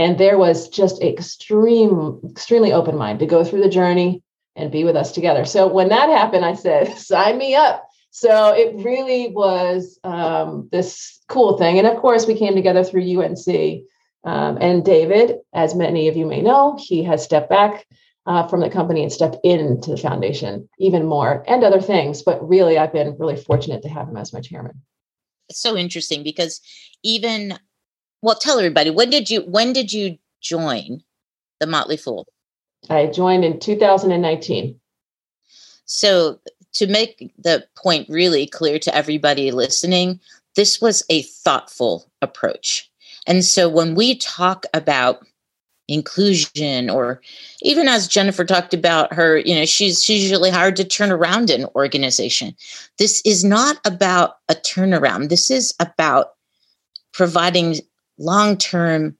[0.00, 4.22] And there was just extreme, extremely open mind to go through the journey
[4.56, 5.44] and be with us together.
[5.44, 7.86] So when that happened, I said, sign me up.
[8.10, 11.76] So it really was um, this cool thing.
[11.76, 13.82] And of course, we came together through UNC.
[14.24, 17.86] Um, and David, as many of you may know, he has stepped back
[18.24, 22.22] uh, from the company and stepped into the foundation even more and other things.
[22.22, 24.80] But really, I've been really fortunate to have him as my chairman.
[25.50, 26.62] It's so interesting because
[27.02, 27.58] even,
[28.22, 31.02] well, tell everybody when did you when did you join
[31.58, 32.26] the Motley Fool?
[32.88, 34.78] I joined in 2019.
[35.84, 36.40] So
[36.74, 40.20] to make the point really clear to everybody listening,
[40.54, 42.90] this was a thoughtful approach.
[43.26, 45.26] And so when we talk about
[45.88, 47.20] inclusion or
[47.62, 51.50] even as Jennifer talked about her, you know, she's she's usually hard to turn around
[51.50, 52.54] an organization.
[52.98, 55.28] This is not about a turnaround.
[55.28, 56.34] This is about
[57.12, 57.76] providing
[58.20, 59.16] long-term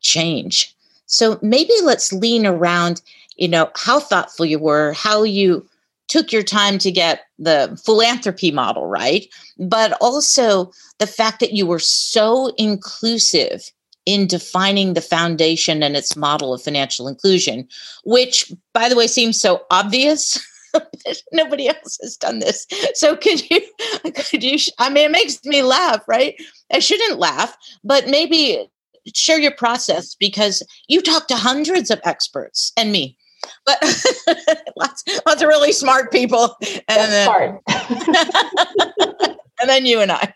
[0.00, 0.74] change.
[1.06, 3.02] So maybe let's lean around,
[3.36, 5.66] you know, how thoughtful you were, how you
[6.08, 9.26] took your time to get the philanthropy model right,
[9.58, 13.70] but also the fact that you were so inclusive
[14.04, 17.66] in defining the foundation and its model of financial inclusion,
[18.04, 20.38] which, by the way, seems so obvious.
[21.32, 22.66] Nobody else has done this.
[22.94, 23.60] So could you,
[24.30, 26.34] could you, I mean, it makes me laugh, right?
[26.72, 28.68] I shouldn't laugh, but maybe
[29.14, 33.16] share your process because you talk to hundreds of experts and me
[33.64, 33.78] but
[34.76, 36.56] lots, lots of really smart people.
[36.88, 37.58] And then,
[39.60, 40.32] and then you and I.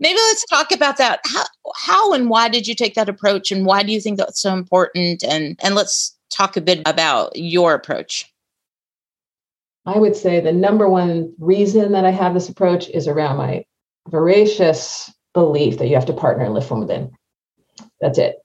[0.00, 1.20] Maybe let's talk about that.
[1.24, 1.44] How,
[1.76, 4.52] how and why did you take that approach, and why do you think that's so
[4.52, 5.22] important?
[5.22, 8.31] And and let's talk a bit about your approach.
[9.84, 13.64] I would say the number one reason that I have this approach is around my
[14.08, 17.10] voracious belief that you have to partner and live from within.
[18.00, 18.36] That's it.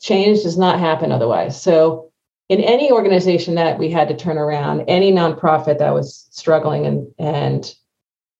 [0.00, 1.60] Change does not happen otherwise.
[1.60, 2.12] So
[2.48, 7.08] in any organization that we had to turn around, any nonprofit that was struggling and
[7.18, 7.74] and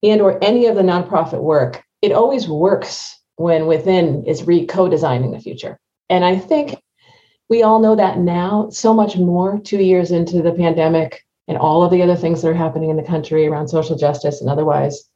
[0.02, 5.32] and or any of the nonprofit work, it always works when within is re co-designing
[5.32, 5.78] the future.
[6.08, 6.80] And I think
[7.48, 11.82] we all know that now so much more two years into the pandemic and all
[11.82, 15.08] of the other things that are happening in the country around social justice and otherwise.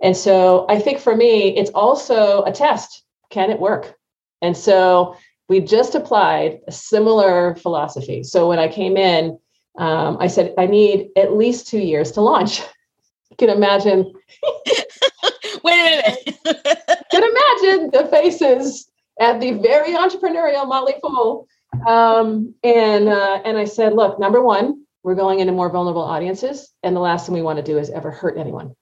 [0.00, 3.04] And so I think for me, it's also a test.
[3.30, 3.94] Can it work?
[4.42, 5.16] And so
[5.48, 8.22] we just applied a similar philosophy.
[8.22, 9.38] So when I came in,
[9.78, 12.60] um, I said, I need at least two years to launch.
[13.30, 14.12] you can imagine.
[15.64, 16.38] Wait a minute.
[17.10, 21.48] can imagine the faces at the very entrepreneurial Motley Fool.
[21.86, 26.72] Um, and uh, and I said, look, number one, we're going into more vulnerable audiences,
[26.82, 28.74] and the last thing we want to do is ever hurt anyone.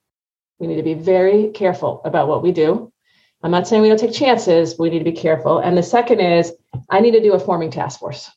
[0.58, 2.92] We need to be very careful about what we do.
[3.42, 5.58] I'm not saying we don't take chances, we need to be careful.
[5.58, 6.52] And the second is
[6.90, 8.30] I need to do a forming task force.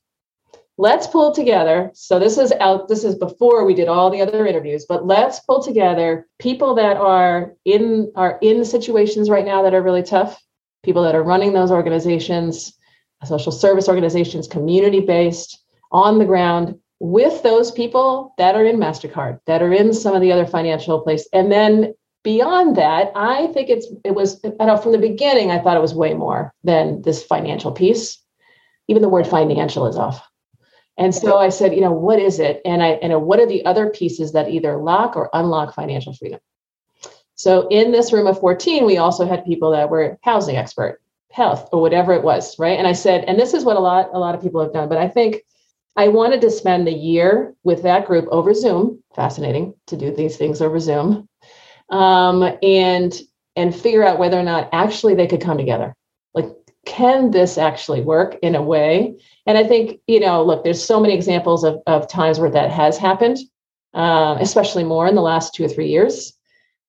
[0.78, 1.92] Let's pull together.
[1.94, 5.40] So this is out, this is before we did all the other interviews, but let's
[5.42, 10.42] pull together people that are in are in situations right now that are really tough,
[10.84, 12.78] people that are running those organizations,
[13.26, 15.60] social service organizations, community-based,
[15.92, 20.22] on the ground, with those people that are in MasterCard, that are in some of
[20.22, 21.28] the other financial place.
[21.34, 25.60] and then beyond that, I think it's it was I know from the beginning I
[25.60, 28.22] thought it was way more than this financial piece.
[28.88, 30.22] Even the word financial is off.
[30.98, 32.62] And so I said, you know, what is it?
[32.66, 36.40] And I and what are the other pieces that either lock or unlock financial freedom?
[37.36, 41.70] So in this room of 14, we also had people that were housing expert, health,
[41.72, 42.78] or whatever it was, right?
[42.78, 44.90] And I said, and this is what a lot a lot of people have done,
[44.90, 45.44] but I think
[46.00, 49.04] I wanted to spend a year with that group over Zoom.
[49.18, 51.28] Fascinating to do these things over Zoom
[51.90, 53.14] um, and
[53.58, 55.94] and figure out whether or not actually they could come together.
[56.34, 56.46] Like,
[56.86, 59.20] can this actually work in a way?
[59.46, 62.72] And I think you know, look, there's so many examples of of times where that
[62.72, 63.38] has happened,
[63.94, 66.32] uh, especially more in the last two or three years.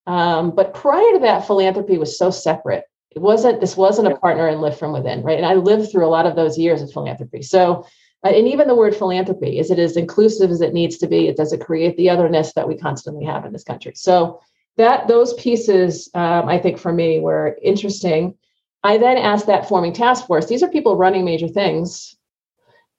[0.07, 2.85] Um, but prior to that, philanthropy was so separate.
[3.13, 3.59] It wasn't.
[3.59, 5.37] This wasn't a partner and live from within, right?
[5.37, 7.41] And I lived through a lot of those years of philanthropy.
[7.41, 7.85] So
[8.23, 11.37] and even the word philanthropy is it as inclusive as it needs to be it
[11.37, 14.39] does it create the otherness that we constantly have in this country so
[14.77, 18.35] that those pieces, um, I think for me were interesting.
[18.83, 20.47] I then asked that forming task force.
[20.47, 22.15] These are people running major things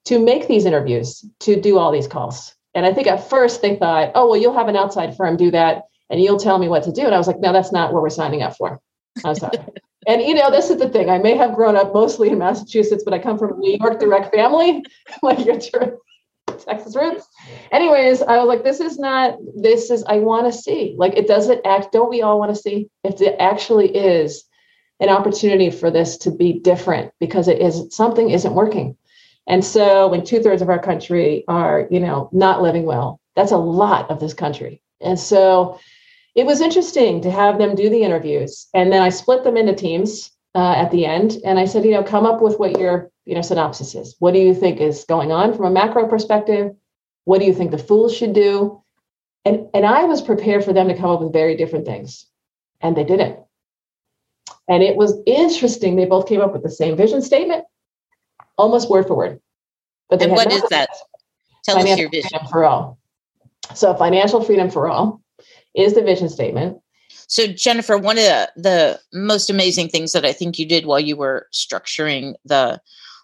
[0.05, 2.55] to make these interviews, to do all these calls.
[2.75, 5.51] And I think at first they thought, oh, well, you'll have an outside firm do
[5.51, 7.05] that and you'll tell me what to do.
[7.05, 8.79] And I was like, no, that's not what we're signing up for.
[9.23, 9.57] I'm sorry.
[10.07, 11.09] And you know, this is the thing.
[11.09, 13.99] I may have grown up mostly in Massachusetts, but I come from a New York
[13.99, 14.83] direct family,
[15.21, 15.59] like your
[16.57, 17.27] Texas roots.
[17.71, 20.95] Anyways, I was like, this is not, this is, I want to see.
[20.97, 24.45] Like, it doesn't act, don't we all want to see if it actually is
[24.99, 28.95] an opportunity for this to be different because it is something isn't working.
[29.47, 33.51] And so when two thirds of our country are, you know, not living well, that's
[33.51, 34.81] a lot of this country.
[35.01, 35.79] And so
[36.35, 38.67] it was interesting to have them do the interviews.
[38.73, 41.37] And then I split them into teams uh, at the end.
[41.45, 44.15] And I said, you know, come up with what your, you know, synopsis is.
[44.19, 46.71] What do you think is going on from a macro perspective?
[47.25, 48.81] What do you think the fools should do?
[49.45, 52.25] And, and I was prepared for them to come up with very different things.
[52.81, 53.39] And they didn't.
[54.67, 55.95] And it was interesting.
[55.95, 57.65] They both came up with the same vision statement,
[58.57, 59.41] almost word for word.
[60.09, 60.89] But and what is that?
[61.63, 62.97] Tell us your vision for all.
[63.73, 65.22] So, financial freedom for all
[65.75, 66.79] is the vision statement.
[67.27, 70.99] So, Jennifer, one of the, the most amazing things that I think you did while
[70.99, 72.81] you were structuring the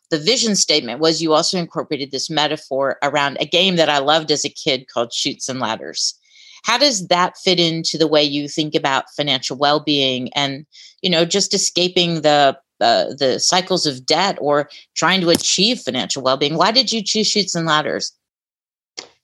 [0.09, 4.31] the vision statement was you also incorporated this metaphor around a game that I loved
[4.31, 6.15] as a kid called Chutes and Ladders.
[6.63, 10.65] How does that fit into the way you think about financial well-being and
[11.01, 16.23] you know just escaping the uh, the cycles of debt or trying to achieve financial
[16.23, 16.55] well-being?
[16.55, 18.11] Why did you choose Chutes and Ladders?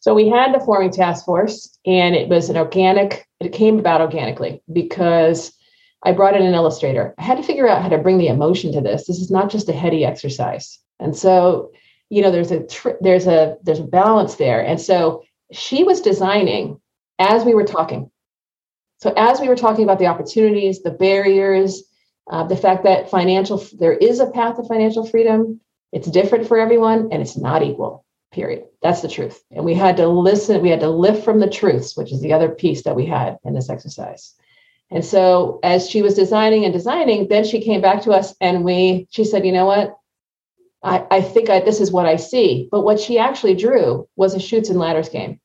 [0.05, 3.27] So we had the forming task force, and it was an organic.
[3.39, 5.51] It came about organically because
[6.03, 7.15] I brought in an illustrator.
[7.17, 9.07] I had to figure out how to bring the emotion to this.
[9.07, 11.71] This is not just a heady exercise, and so
[12.11, 14.63] you know there's a tr- there's a there's a balance there.
[14.63, 16.79] And so she was designing
[17.17, 18.11] as we were talking.
[18.97, 21.81] So as we were talking about the opportunities, the barriers,
[22.29, 25.61] uh, the fact that financial there is a path to financial freedom.
[25.91, 28.04] It's different for everyone, and it's not equal
[28.35, 28.65] period.
[28.83, 29.41] That's the truth.
[29.49, 32.33] And we had to listen, we had to lift from the truths, which is the
[32.33, 34.35] other piece that we had in this exercise.
[34.91, 38.63] And so as she was designing and designing, then she came back to us and
[38.63, 39.97] we, she said, you know what?
[40.83, 42.67] I, I think I, this is what I see.
[42.69, 45.39] But what she actually drew was a Chutes and Ladders game.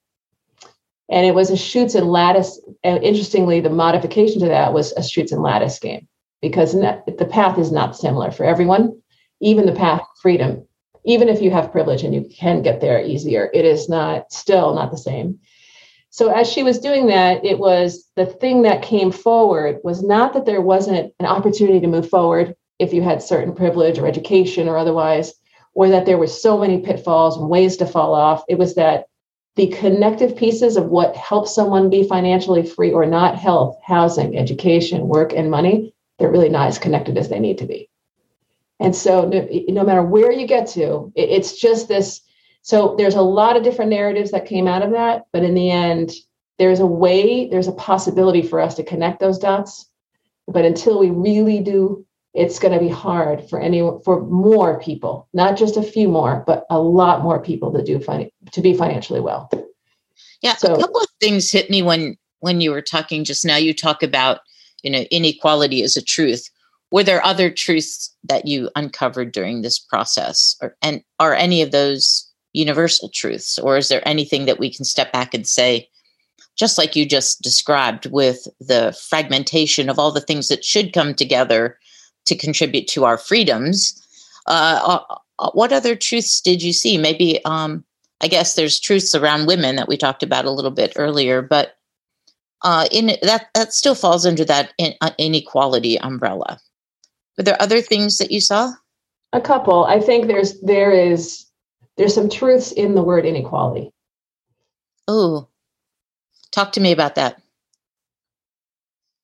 [1.08, 2.60] And it was a Chutes and lattice.
[2.84, 6.06] And interestingly, the modification to that was a Chutes and lattice game
[6.42, 9.00] because the path is not similar for everyone.
[9.40, 10.66] Even the path freedom
[11.04, 14.74] even if you have privilege and you can get there easier, it is not still
[14.74, 15.38] not the same.
[16.10, 20.32] So as she was doing that, it was the thing that came forward was not
[20.32, 24.68] that there wasn't an opportunity to move forward if you had certain privilege or education
[24.68, 25.34] or otherwise,
[25.74, 28.42] or that there were so many pitfalls and ways to fall off.
[28.48, 29.04] It was that
[29.56, 35.06] the connective pieces of what helps someone be financially free or not health, housing, education,
[35.06, 37.89] work, and money, they're really not as connected as they need to be.
[38.80, 42.22] And so no, no matter where you get to, it, it's just this.
[42.62, 45.70] So there's a lot of different narratives that came out of that, but in the
[45.70, 46.12] end,
[46.58, 49.86] there's a way, there's a possibility for us to connect those dots.
[50.48, 55.28] But until we really do, it's going to be hard for any for more people,
[55.32, 58.74] not just a few more, but a lot more people to do fin- to be
[58.74, 59.50] financially well.
[60.42, 63.56] Yeah, so, a couple of things hit me when when you were talking just now.
[63.56, 64.40] You talk about
[64.82, 66.48] you know inequality as a truth
[66.90, 70.56] were there other truths that you uncovered during this process?
[70.60, 73.58] Or and are any of those universal truths?
[73.58, 75.88] Or is there anything that we can step back and say
[76.56, 81.14] just like you just described with the fragmentation of all the things that should come
[81.14, 81.78] together
[82.26, 83.96] to contribute to our freedoms
[84.46, 84.98] uh,
[85.38, 86.98] uh, what other truths did you see?
[86.98, 87.84] Maybe um,
[88.20, 91.76] i guess there's truths around women that we talked about a little bit earlier but
[92.62, 96.58] uh, in that that still falls under that in, uh, inequality umbrella
[97.40, 98.70] were there other things that you saw?
[99.32, 99.84] A couple.
[99.84, 101.46] I think there's there is
[101.96, 103.92] there's some truths in the word inequality.
[105.08, 105.48] Oh,
[106.50, 107.40] talk to me about that.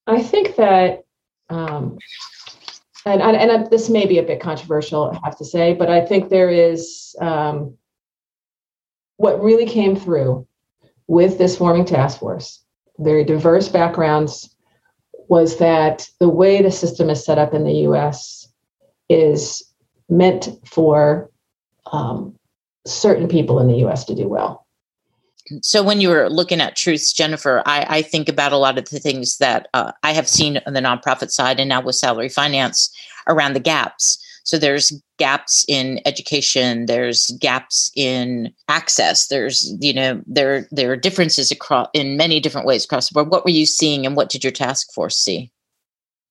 [0.06, 1.04] I think that,
[1.50, 1.98] um,
[3.04, 6.04] and, and, and this may be a bit controversial, I have to say, but I
[6.04, 7.76] think there is um,
[9.16, 10.46] what really came through
[11.06, 12.64] with this forming task force,
[12.98, 14.55] very diverse backgrounds,
[15.28, 18.48] was that the way the system is set up in the US
[19.08, 19.62] is
[20.08, 21.30] meant for
[21.92, 22.34] um,
[22.86, 24.66] certain people in the US to do well.
[25.62, 28.88] So, when you were looking at truths, Jennifer, I, I think about a lot of
[28.90, 32.28] the things that uh, I have seen on the nonprofit side and now with salary
[32.28, 32.92] finance
[33.28, 34.18] around the gaps.
[34.46, 40.96] So there's gaps in education, there's gaps in access, there's, you know, there there are
[40.96, 43.28] differences across in many different ways across the board.
[43.28, 45.50] What were you seeing and what did your task force see?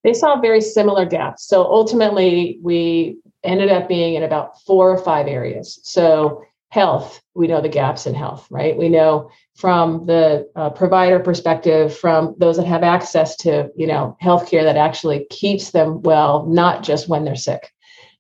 [0.06, 1.46] They saw very similar gaps.
[1.46, 5.78] So ultimately we ended up being in about four or five areas.
[5.84, 8.78] So health, we know the gaps in health, right?
[8.78, 14.16] We know from the uh, provider perspective, from those that have access to, you know,
[14.24, 17.74] healthcare that actually keeps them well, not just when they're sick.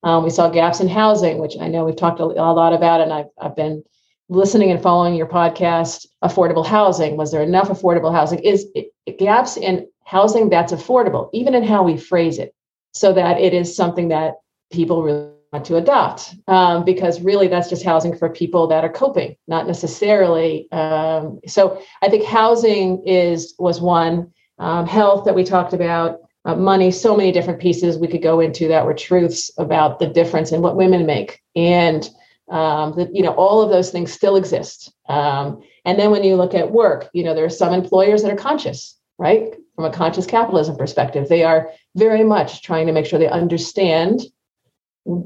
[0.05, 3.11] Um, we saw gaps in housing, which I know we've talked a, lot about, and
[3.11, 3.83] I've, I've been
[4.29, 6.05] listening and following your podcast.
[6.23, 8.39] Affordable housing was there enough affordable housing?
[8.39, 12.53] Is it, gaps in housing that's affordable, even in how we phrase it,
[12.93, 14.35] so that it is something that
[14.71, 18.91] people really want to adopt um, because really that's just housing for people that are
[18.91, 25.43] coping not necessarily um, so i think housing is was one um, health that we
[25.43, 29.51] talked about uh, money so many different pieces we could go into that were truths
[29.57, 31.41] about the difference in what women make.
[31.55, 32.07] And
[32.49, 34.93] um, that you know all of those things still exist.
[35.09, 38.31] Um, and then when you look at work you know there are some employers that
[38.31, 39.55] are conscious right?
[39.75, 44.21] From a conscious capitalism perspective they are very much trying to make sure they understand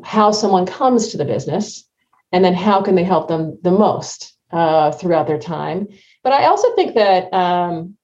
[0.03, 1.85] how someone comes to the business
[2.31, 5.87] and then how can they help them the most uh, throughout their time.
[6.23, 7.97] But i also think that um,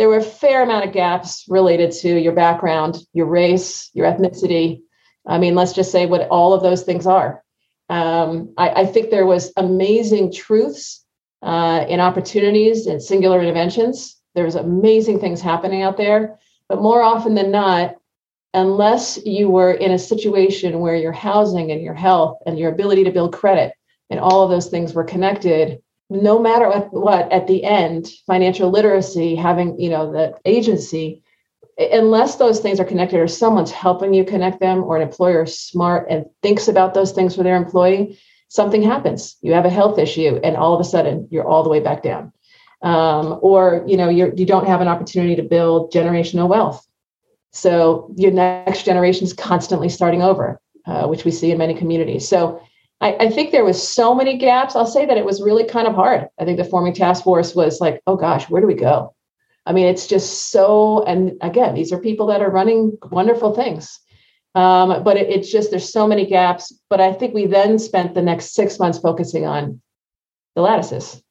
[0.00, 4.80] there were a fair amount of gaps related to your background your race your ethnicity.
[5.26, 7.44] I mean let's just say what all of those things are.
[7.90, 11.04] Um, I, I, think there was amazing truths
[11.42, 16.38] uh, in opportunities and singular interventions there was amazing things happening out there.
[16.68, 17.96] But more often than not
[18.54, 23.04] unless you were in a situation where your housing and your health and your ability
[23.04, 23.74] to build credit
[24.08, 29.36] and all of those things were connected no matter what, at the end financial literacy
[29.36, 31.22] having you know the agency
[31.78, 35.58] unless those things are connected or someone's helping you connect them or an employer is
[35.58, 38.18] smart and thinks about those things for their employee
[38.50, 39.36] something happens.
[39.40, 42.02] You have a health issue and all of a sudden you're all the way back
[42.02, 42.32] down.
[42.82, 46.86] Um, or you know you're, you don't have an opportunity to build generational wealth.
[47.52, 52.26] So your next generation is constantly starting over, uh, which we see in many communities.
[52.28, 52.62] So
[53.00, 54.76] I, I, think there was so many gaps.
[54.76, 56.28] I'll say that it was really kind of hard.
[56.38, 59.14] I think the forming task force was like, oh gosh, where do we go?
[59.66, 61.04] I mean, it's just so.
[61.04, 63.98] And again, these are people that are running wonderful things.
[64.54, 66.72] Um, but it, it's just there's so many gaps.
[66.90, 69.80] But I think we then spent the next six months focusing on
[70.54, 71.22] the lattices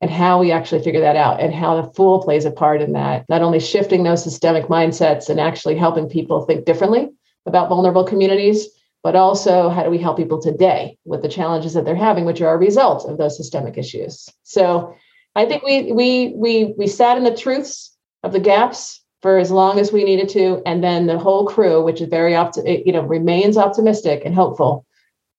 [0.00, 2.92] and how we actually figure that out and how the fool plays a part in
[2.92, 7.08] that not only shifting those systemic mindsets and actually helping people think differently
[7.46, 8.68] about vulnerable communities
[9.04, 12.40] but also how do we help people today with the challenges that they're having which
[12.40, 14.92] are a result of those systemic issues so
[15.36, 19.52] i think we we we we sat in the truths of the gaps for as
[19.52, 22.82] long as we needed to and then the whole crew which is very opti- eh,
[22.84, 24.84] you know remains optimistic and hopeful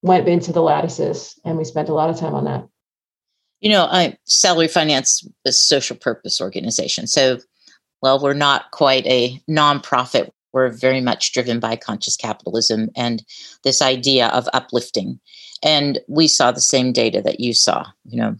[0.01, 2.65] went into the lattices and we spent a lot of time on that
[3.65, 7.07] you know, I salary finance is a social purpose organization.
[7.07, 7.39] So,
[8.01, 10.29] well, we're not quite a nonprofit.
[10.55, 13.23] We're very much driven by conscious capitalism and
[13.63, 15.19] this idea of uplifting.
[15.61, 17.85] And we saw the same data that you saw.
[18.05, 18.35] You know,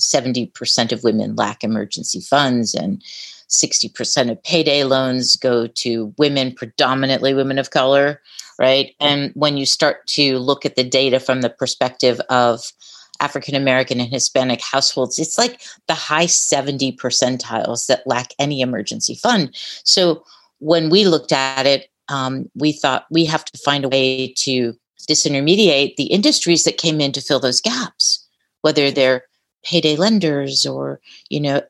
[0.00, 3.00] 70% of women lack emergency funds and
[3.48, 8.20] 60% of payday loans go to women, predominantly women of color,
[8.58, 8.94] right?
[8.98, 12.72] And when you start to look at the data from the perspective of
[13.20, 19.14] African American and Hispanic households, it's like the high 70 percentiles that lack any emergency
[19.14, 19.54] fund.
[19.84, 20.24] So
[20.64, 24.72] when we looked at it, um, we thought we have to find a way to
[25.08, 28.26] disintermediate the industries that came in to fill those gaps,
[28.62, 29.24] whether they're
[29.62, 31.62] payday lenders or you know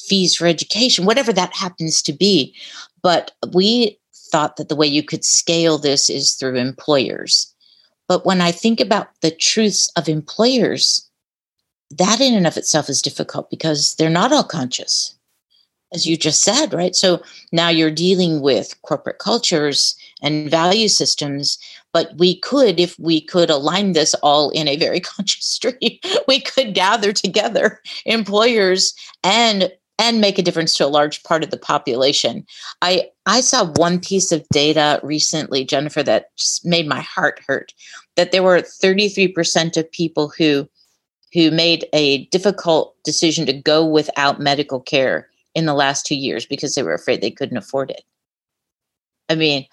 [0.00, 2.54] fees for education whatever that happens to be.
[3.02, 3.98] But we
[4.30, 7.54] thought that the way you could scale this is through employers.
[8.08, 11.08] But when I think about the truths of employers,
[11.90, 15.15] that in and of itself is difficult because they're not all conscious,
[15.96, 16.94] as you just said, right?
[16.94, 21.58] So now you're dealing with corporate cultures and value systems.
[21.92, 26.40] But we could, if we could align this all in a very conscious stream, we
[26.40, 28.94] could gather together employers
[29.24, 32.44] and and make a difference to a large part of the population.
[32.82, 37.72] I I saw one piece of data recently, Jennifer, that just made my heart hurt.
[38.16, 40.68] That there were 33% of people who
[41.32, 46.44] who made a difficult decision to go without medical care in the last two years
[46.44, 48.02] because they were afraid they couldn't afford it.
[49.30, 49.66] I mean,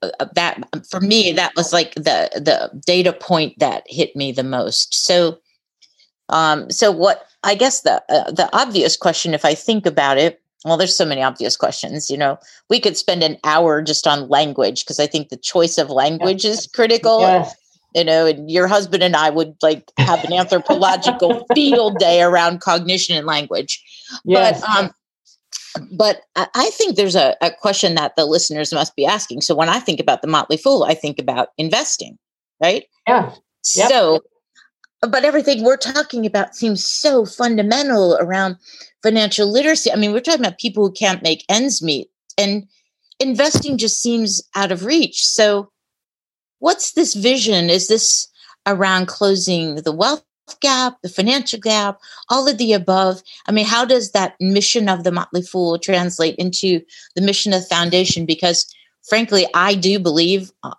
[0.00, 4.30] uh, uh, that for me, that was like the the data point that hit me
[4.30, 4.94] the most.
[4.94, 5.38] So,
[6.28, 10.40] um, so what I guess the uh, the obvious question, if I think about it,
[10.64, 12.08] Well, there's so many obvious questions.
[12.08, 12.38] You know,
[12.70, 16.44] we could spend an hour just on language because I think the choice of language
[16.44, 16.60] yes.
[16.60, 17.20] is critical.
[17.20, 17.54] Yes.
[17.94, 22.60] You know, and your husband and I would like have an anthropological field day around
[22.60, 23.82] cognition and language.
[24.24, 24.60] Yes.
[24.60, 24.90] But um,
[25.90, 29.40] but I think there's a, a, question that the listeners must be asking.
[29.40, 32.18] So when I think about the Motley Fool, I think about investing,
[32.62, 32.84] right?
[33.06, 33.32] Yeah.
[33.74, 33.88] Yep.
[33.88, 34.20] So,
[35.02, 38.56] but everything we're talking about seems so fundamental around
[39.02, 39.92] financial literacy.
[39.92, 42.08] I mean, we're talking about people who can't make ends meet,
[42.38, 42.66] and
[43.20, 45.24] investing just seems out of reach.
[45.24, 45.70] So,
[46.58, 47.70] what's this vision?
[47.70, 48.28] Is this
[48.66, 50.24] around closing the wealth
[50.60, 53.22] gap, the financial gap, all of the above?
[53.46, 56.80] I mean, how does that mission of the Motley Fool translate into
[57.14, 58.26] the mission of the foundation?
[58.26, 58.72] Because
[59.08, 60.74] frankly, I do believe uh,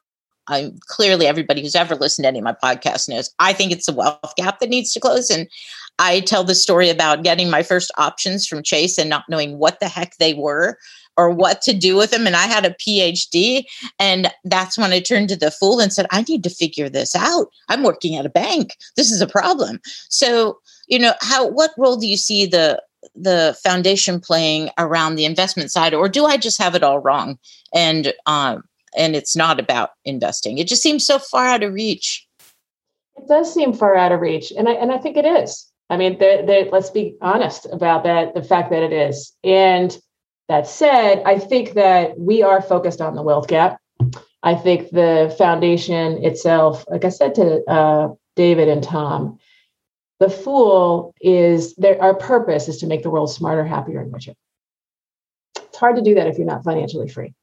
[0.47, 3.87] I clearly everybody who's ever listened to any of my podcasts knows I think it's
[3.87, 5.29] a wealth gap that needs to close.
[5.29, 5.47] And
[5.99, 9.79] I tell the story about getting my first options from Chase and not knowing what
[9.79, 10.77] the heck they were
[11.17, 12.27] or what to do with them.
[12.27, 13.63] And I had a PhD.
[13.99, 17.15] And that's when I turned to the fool and said, I need to figure this
[17.15, 17.47] out.
[17.69, 18.77] I'm working at a bank.
[18.95, 19.79] This is a problem.
[20.09, 22.81] So, you know, how what role do you see the
[23.15, 27.37] the foundation playing around the investment side, or do I just have it all wrong?
[27.73, 28.63] And um,
[28.97, 30.57] and it's not about investing.
[30.57, 32.27] It just seems so far out of reach.
[33.15, 35.69] It does seem far out of reach, and I and I think it is.
[35.89, 38.33] I mean, the, the, let's be honest about that.
[38.33, 39.97] The fact that it is, and
[40.49, 43.79] that said, I think that we are focused on the wealth gap.
[44.43, 49.39] I think the foundation itself, like I said to uh, David and Tom,
[50.19, 52.01] the fool is there.
[52.01, 54.33] Our purpose is to make the world smarter, happier, and richer.
[55.57, 57.33] It's hard to do that if you're not financially free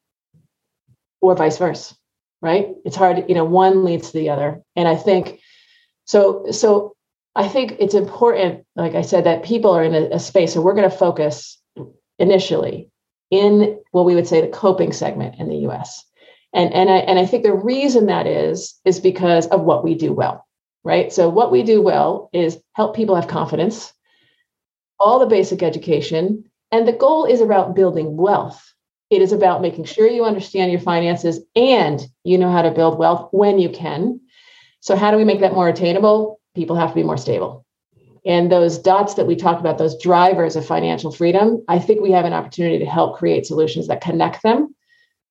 [1.21, 1.95] or vice versa,
[2.41, 2.69] right?
[2.85, 4.61] It's hard, you know, one leads to the other.
[4.75, 5.39] And I think
[6.05, 6.95] so, so
[7.35, 10.61] I think it's important, like I said, that people are in a, a space, so
[10.61, 11.61] we're going to focus
[12.19, 12.89] initially
[13.31, 16.03] in what we would say the coping segment in the US.
[16.53, 19.95] And, and, I, and I think the reason that is, is because of what we
[19.95, 20.45] do well,
[20.83, 21.11] right?
[21.11, 23.91] So, what we do well is help people have confidence,
[24.99, 28.75] all the basic education, and the goal is about building wealth
[29.09, 32.97] it is about making sure you understand your finances and you know how to build
[32.97, 34.19] wealth when you can.
[34.79, 36.39] So, how do we make that more attainable?
[36.55, 37.64] People have to be more stable.
[38.25, 42.11] And those dots that we talked about, those drivers of financial freedom, I think we
[42.11, 44.75] have an opportunity to help create solutions that connect them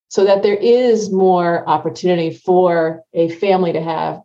[0.09, 4.21] so that there is more opportunity for a family to have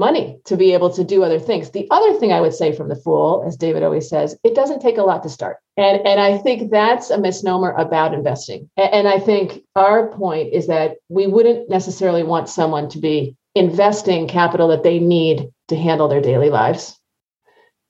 [0.00, 1.70] money to be able to do other things.
[1.70, 4.80] The other thing I would say from the fool, as David always says, it doesn't
[4.80, 5.58] take a lot to start.
[5.76, 8.68] And, and I think that's a misnomer about investing.
[8.76, 13.36] And, and I think our point is that we wouldn't necessarily want someone to be
[13.54, 16.99] investing capital that they need to handle their daily lives.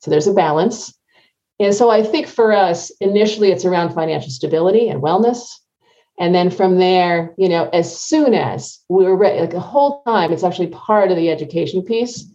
[0.00, 0.94] So there's a balance.
[1.58, 5.52] And so I think for us, initially it's around financial stability and wellness.
[6.18, 10.02] And then from there, you know, as soon as we were ready, like the whole
[10.04, 12.30] time, it's actually part of the education piece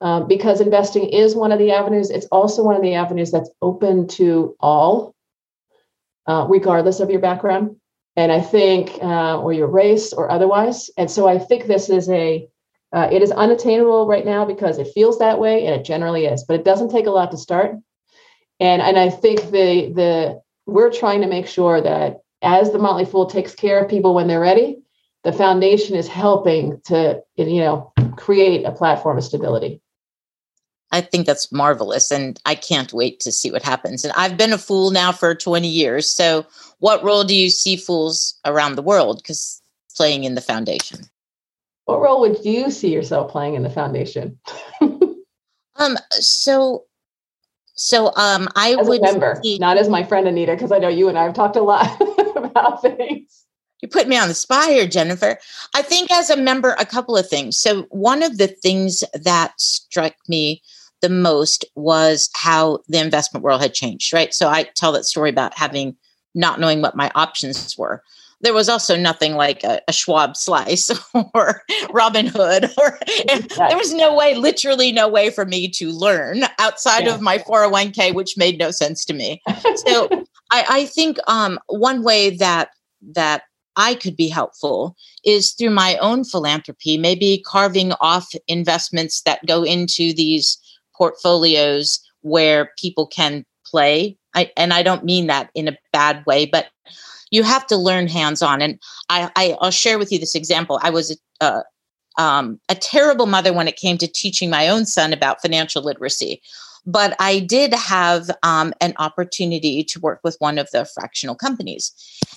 [0.00, 2.10] um, because investing is one of the avenues.
[2.10, 5.14] It's also one of the avenues that's open to all,
[6.26, 7.76] uh, regardless of your background.
[8.16, 10.90] And I think, uh, or your race or otherwise.
[10.96, 12.48] And so I think this is a,
[12.92, 16.44] uh, it is unattainable right now because it feels that way and it generally is,
[16.44, 17.76] but it doesn't take a lot to start.
[18.60, 23.04] And, and I think the, the, we're trying to make sure that as the Motley
[23.04, 24.78] Fool takes care of people when they're ready,
[25.24, 29.80] the foundation is helping to, you know, create a platform of stability.
[30.90, 32.10] I think that's marvelous.
[32.10, 34.04] And I can't wait to see what happens.
[34.04, 36.08] And I've been a fool now for 20 years.
[36.08, 36.46] So,
[36.78, 39.18] what role do you see fools around the world?
[39.18, 39.60] Because
[39.94, 41.00] playing in the foundation.
[41.88, 44.38] What role would you see yourself playing in the foundation?
[44.82, 46.84] um, so
[47.76, 50.88] so um I as would remember, see, not as my friend Anita, because I know
[50.88, 51.88] you and I have talked a lot
[52.36, 53.46] about things.
[53.80, 55.38] You put me on the spot here, Jennifer.
[55.74, 57.56] I think as a member, a couple of things.
[57.56, 60.60] So one of the things that struck me
[61.00, 64.34] the most was how the investment world had changed, right?
[64.34, 65.96] So I tell that story about having
[66.34, 68.02] not knowing what my options were.
[68.40, 70.90] There was also nothing like a, a Schwab slice
[71.34, 72.98] or Robinhood, or
[73.68, 77.14] there was no way, literally no way for me to learn outside yeah.
[77.14, 79.42] of my 401k, which made no sense to me.
[79.86, 80.08] So
[80.50, 82.70] I, I think um, one way that
[83.14, 83.42] that
[83.76, 89.62] I could be helpful is through my own philanthropy, maybe carving off investments that go
[89.62, 90.58] into these
[90.96, 94.16] portfolios where people can play.
[94.34, 96.66] I, and I don't mean that in a bad way, but
[97.30, 98.62] you have to learn hands on.
[98.62, 100.78] And I, will share with you this example.
[100.82, 101.62] I was a,
[102.18, 106.42] um, a terrible mother when it came to teaching my own son about financial literacy.
[106.86, 111.92] but I did have um, an opportunity to work with one of the fractional companies.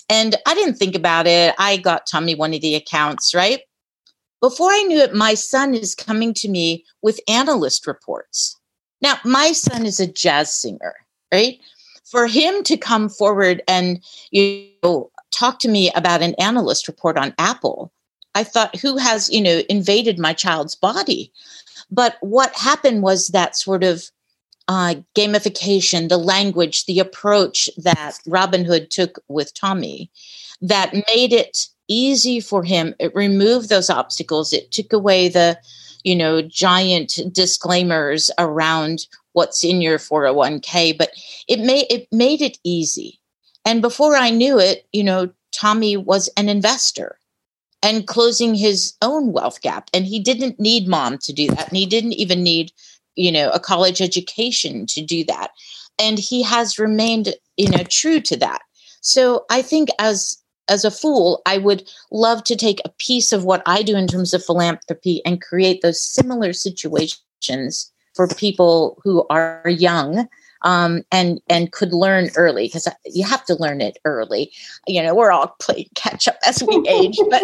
[0.09, 1.55] And I didn't think about it.
[1.57, 3.61] I got Tommy one of the accounts, right?
[4.41, 8.59] Before I knew it, my son is coming to me with analyst reports.
[9.01, 10.95] Now, my son is a jazz singer,
[11.33, 11.59] right?
[12.11, 17.17] For him to come forward and you know, talk to me about an analyst report
[17.17, 17.91] on Apple,
[18.35, 21.31] I thought, who has, you know, invaded my child's body?
[21.89, 24.11] But what happened was that sort of
[24.67, 30.09] uh, gamification, the language, the approach that Robinhood took with Tommy
[30.61, 32.95] that made it easy for him.
[32.99, 34.53] It removed those obstacles.
[34.53, 35.59] It took away the,
[36.03, 41.11] you know, giant disclaimers around what's in your 401k, but
[41.47, 43.19] it made it made it easy.
[43.65, 47.17] And before I knew it, you know, Tommy was an investor
[47.83, 49.89] and closing his own wealth gap.
[49.93, 51.69] And he didn't need mom to do that.
[51.69, 52.71] And he didn't even need,
[53.15, 55.51] you know, a college education to do that.
[55.99, 58.61] And he has remained, you know, true to that.
[59.01, 63.43] So I think as as a fool, I would love to take a piece of
[63.43, 69.25] what I do in terms of philanthropy and create those similar situations for people who
[69.29, 70.27] are young
[70.63, 74.51] um, and and could learn early because you have to learn it early.
[74.87, 77.43] You know, we're all playing catch up as we age, but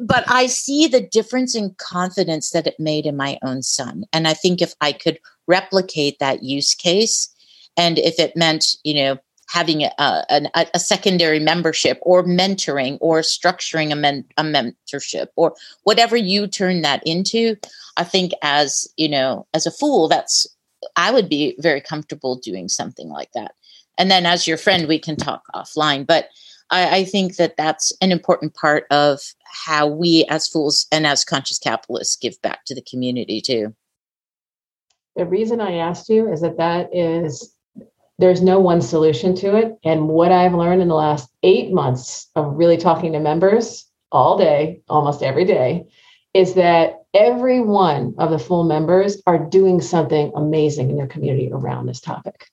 [0.00, 4.26] but I see the difference in confidence that it made in my own son, and
[4.26, 7.32] I think if I could replicate that use case,
[7.76, 9.18] and if it meant you know
[9.48, 15.54] having a, a, a, secondary membership or mentoring or structuring a, men, a mentorship or
[15.84, 17.56] whatever you turn that into
[17.96, 20.48] i think as you know as a fool that's
[20.94, 23.54] I would be very comfortable doing something like that.
[23.98, 26.06] And then as your friend, we can talk offline.
[26.06, 26.28] But
[26.70, 31.24] I, I think that that's an important part of how we as fools and as
[31.24, 33.74] conscious capitalists give back to the community too.
[35.14, 37.54] The reason I asked you is that that is
[38.18, 39.78] there's no one solution to it.
[39.84, 44.38] And what I've learned in the last eight months of really talking to members all
[44.38, 45.86] day, almost every day,
[46.32, 51.50] is that every one of the full members are doing something amazing in their community
[51.52, 52.48] around this topic.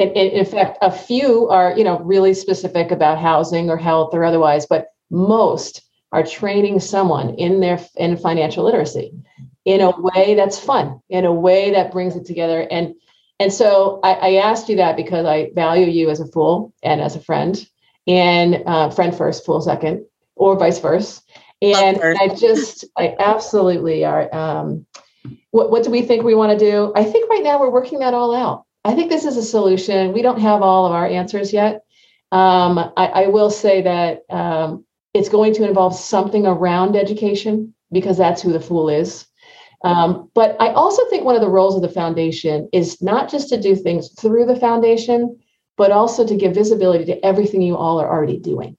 [0.00, 4.24] And, in fact, a few are, you know, really specific about housing or health or
[4.24, 9.12] otherwise, but most are training someone in their in financial literacy
[9.64, 12.66] in a way that's fun, in a way that brings it together.
[12.70, 12.94] And
[13.38, 17.00] and so I, I asked you that because I value you as a fool and
[17.00, 17.66] as a friend,
[18.06, 20.04] and uh, friend first, fool second,
[20.36, 21.20] or vice versa
[21.60, 24.32] and I just, I absolutely are.
[24.34, 24.86] Um,
[25.50, 26.92] what, what do we think we want to do?
[26.94, 28.64] I think right now we're working that all out.
[28.84, 30.12] I think this is a solution.
[30.12, 31.82] We don't have all of our answers yet.
[32.30, 34.84] Um, I, I, will say that um,
[35.14, 39.26] it's going to involve something around education because that's who the fool is.
[39.84, 43.48] Um, but I also think one of the roles of the foundation is not just
[43.50, 45.38] to do things through the foundation,
[45.76, 48.76] but also to give visibility to everything you all are already doing.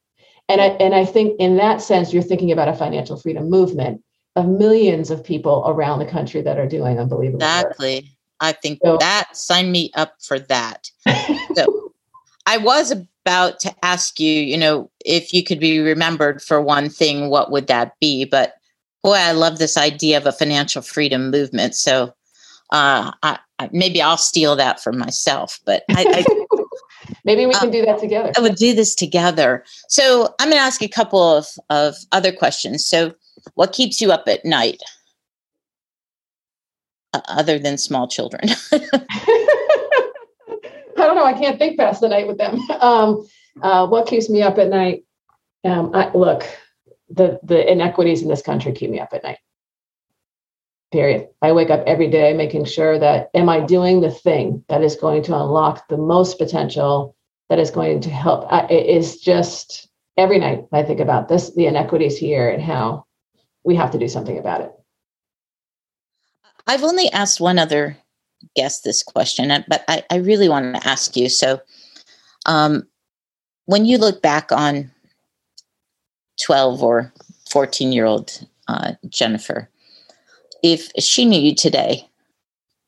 [0.49, 4.01] And I, and I think in that sense, you're thinking about a financial freedom movement
[4.35, 7.43] of millions of people around the country that are doing unbelievable.
[7.43, 7.95] Exactly.
[7.95, 8.03] Work.
[8.41, 10.89] I think so, that sign me up for that.
[11.55, 11.93] so
[12.45, 16.89] I was about to ask you, you know, if you could be remembered for one
[16.89, 18.25] thing, what would that be?
[18.25, 18.53] But
[19.03, 21.75] boy, I love this idea of a financial freedom movement.
[21.75, 22.13] So
[22.71, 25.59] uh, I, I, maybe I'll steal that for myself.
[25.65, 26.45] But I, I
[27.25, 28.31] Maybe we can um, do that together.
[28.37, 29.63] I would do this together.
[29.87, 32.85] So I'm going to ask a couple of, of other questions.
[32.85, 33.13] So,
[33.55, 34.81] what keeps you up at night
[37.13, 38.41] uh, other than small children?
[38.71, 38.81] I
[40.97, 41.25] don't know.
[41.25, 42.59] I can't think past the night with them.
[42.81, 43.27] Um,
[43.61, 45.03] uh, what keeps me up at night?
[45.65, 46.45] Um, I, look,
[47.09, 49.39] the the inequities in this country keep me up at night.
[50.91, 51.27] Period.
[51.41, 54.95] I wake up every day making sure that am I doing the thing that is
[54.95, 57.15] going to unlock the most potential
[57.49, 58.51] that is going to help.
[58.71, 59.87] it is just
[60.17, 63.05] every night I think about this, the inequities here, and how
[63.63, 64.71] we have to do something about it.
[66.67, 67.97] I've only asked one other
[68.55, 71.29] guest this question, but I, I really want to ask you.
[71.29, 71.61] So,
[72.45, 72.87] um,
[73.65, 74.91] when you look back on
[76.41, 77.13] 12 or
[77.49, 79.69] 14 year old uh, Jennifer,
[80.63, 82.07] if she knew you today,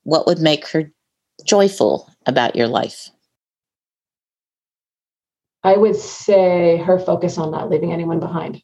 [0.04, 0.92] what would make her
[1.46, 3.10] joyful about your life?
[5.64, 8.62] I would say her focus on not leaving anyone behind.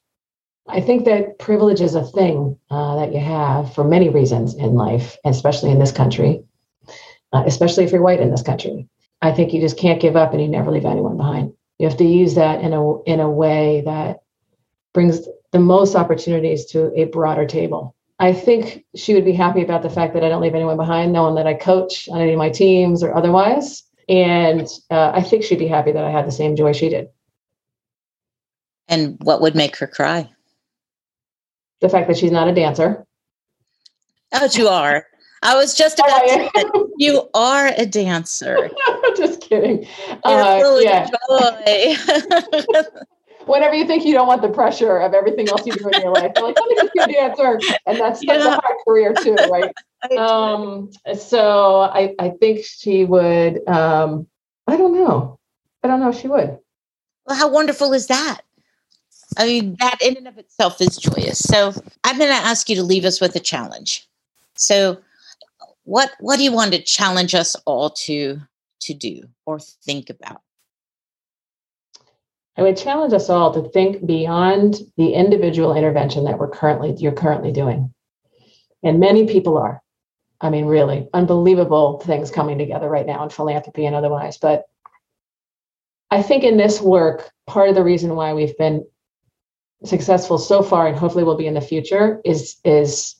[0.67, 4.73] I think that privilege is a thing uh, that you have for many reasons in
[4.73, 6.43] life, especially in this country,
[7.31, 8.87] uh, especially if you're white in this country.
[9.21, 11.53] I think you just can't give up and you never leave anyone behind.
[11.79, 14.21] You have to use that in a in a way that
[14.97, 17.95] brings the most opportunities to a broader table.
[18.17, 21.13] I think she would be happy about the fact that I don't leave anyone behind,
[21.13, 23.83] knowing that I coach on any of my teams or otherwise.
[24.09, 27.09] And uh, I think she'd be happy that I had the same joy she did.
[28.87, 30.31] And what would make her cry?
[31.79, 33.05] The fact that she's not a dancer.
[34.33, 35.05] Oh, you are.
[35.43, 38.71] I was just about to say, you are a dancer.
[39.15, 39.85] just kidding.
[40.23, 41.07] Uh, yeah.
[43.47, 46.13] Whenever you think you don't want the pressure of everything else you do in your
[46.13, 47.59] life, you're like, let me just be a dancer.
[47.85, 48.33] And that's, yeah.
[48.33, 49.73] that's a hard career too, right?
[50.17, 54.27] um, so I, I think she would, um,
[54.67, 55.39] I don't know.
[55.83, 56.59] I don't know if she would.
[57.25, 58.41] Well, how wonderful is that?
[59.37, 61.39] I mean, that in and of itself is joyous.
[61.39, 61.73] So
[62.03, 64.07] I'm going to ask you to leave us with a challenge.
[64.55, 64.97] So
[65.87, 68.41] what what do you want to challenge us all to
[68.81, 70.41] to do or think about?
[72.57, 77.11] I would challenge us all to think beyond the individual intervention that we're currently you're
[77.11, 77.93] currently doing.
[78.83, 79.81] And many people are.
[80.41, 84.37] I mean, really unbelievable things coming together right now in philanthropy and otherwise.
[84.37, 84.65] But
[86.09, 88.85] I think in this work, part of the reason why we've been
[89.83, 93.15] successful so far and hopefully will be in the future is is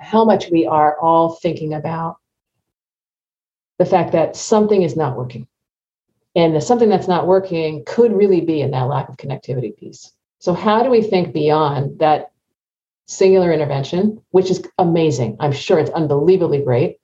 [0.00, 2.16] how much we are all thinking about
[3.78, 5.48] the fact that something is not working
[6.34, 10.12] and the something that's not working could really be in that lack of connectivity piece
[10.38, 12.32] so how do we think beyond that
[13.06, 16.98] singular intervention which is amazing i'm sure it's unbelievably great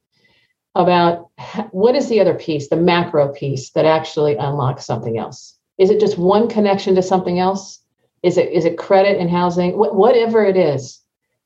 [0.74, 1.30] about
[1.70, 6.00] what is the other piece the macro piece that actually unlocks something else is it
[6.00, 7.80] just one connection to something else
[8.22, 9.72] is it is it credit and housing?
[9.72, 11.00] Wh- whatever it is,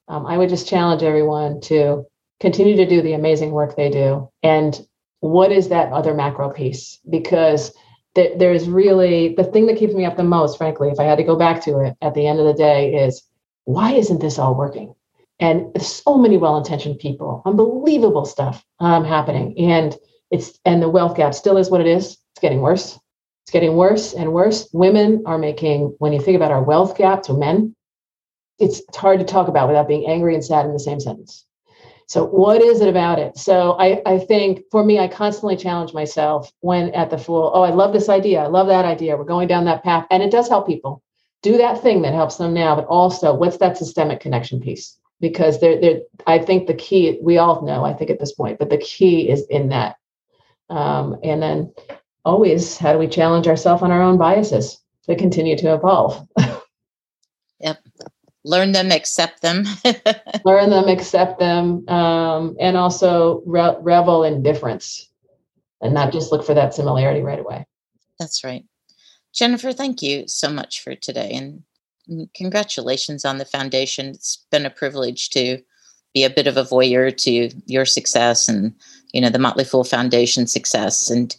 [0.08, 2.06] um, I would just challenge everyone to
[2.40, 4.30] continue to do the amazing work they do.
[4.42, 4.78] And
[5.22, 6.98] what is that other macro piece?
[7.08, 7.72] Because
[8.16, 11.18] th- there's really the thing that keeps me up the most, frankly, if I had
[11.18, 13.22] to go back to it at the end of the day, is
[13.64, 14.96] why isn't this all working?
[15.38, 19.96] And so many well-intentioned people, unbelievable stuff um, happening, and
[20.32, 22.18] it's and the wealth gap still is what it is.
[22.32, 22.98] It's getting worse.
[23.44, 24.68] It's getting worse and worse.
[24.72, 27.76] Women are making, when you think about our wealth gap to men,
[28.58, 31.46] it's, it's hard to talk about without being angry and sad in the same sentence.
[32.12, 33.38] So, what is it about it?
[33.38, 37.62] So, I, I think for me, I constantly challenge myself when at the Fool, oh,
[37.62, 38.42] I love this idea.
[38.42, 39.16] I love that idea.
[39.16, 40.06] We're going down that path.
[40.10, 41.02] And it does help people
[41.40, 44.98] do that thing that helps them now, but also what's that systemic connection piece?
[45.20, 48.58] Because they're, they're, I think the key, we all know, I think at this point,
[48.58, 49.96] but the key is in that.
[50.68, 51.72] Um, and then
[52.26, 56.28] always how do we challenge ourselves on our own biases to continue to evolve
[58.45, 59.64] learn them accept them.
[60.45, 65.09] Learn them accept them um, and also re- revel in difference
[65.80, 67.66] and not just look for that similarity right away.
[68.18, 68.64] That's right.
[69.32, 74.07] Jennifer thank you so much for today and congratulations on the foundation.
[74.09, 75.59] It's been a privilege to
[76.12, 78.74] be a bit of a voyeur to your success and
[79.12, 81.34] you know the motley fool foundation success and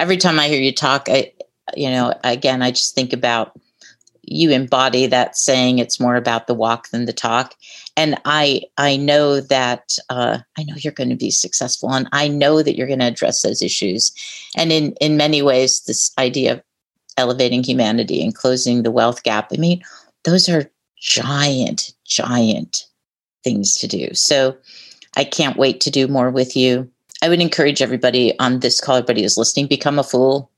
[0.00, 1.32] every time I hear you talk, I,
[1.76, 3.58] you know, again, I just think about
[4.30, 7.56] you embody that saying it's more about the walk than the talk.
[7.96, 12.28] And i i know that uh, i know you're going to be successful and i
[12.28, 14.12] know that you're going to address those issues.
[14.56, 16.62] And in in many ways this idea of
[17.16, 19.82] elevating humanity and closing the wealth gap i mean
[20.24, 22.86] those are giant giant
[23.42, 24.14] things to do.
[24.14, 24.56] So
[25.16, 26.88] i can't wait to do more with you.
[27.22, 30.49] I would encourage everybody on this call, everybody who's listening, become a fool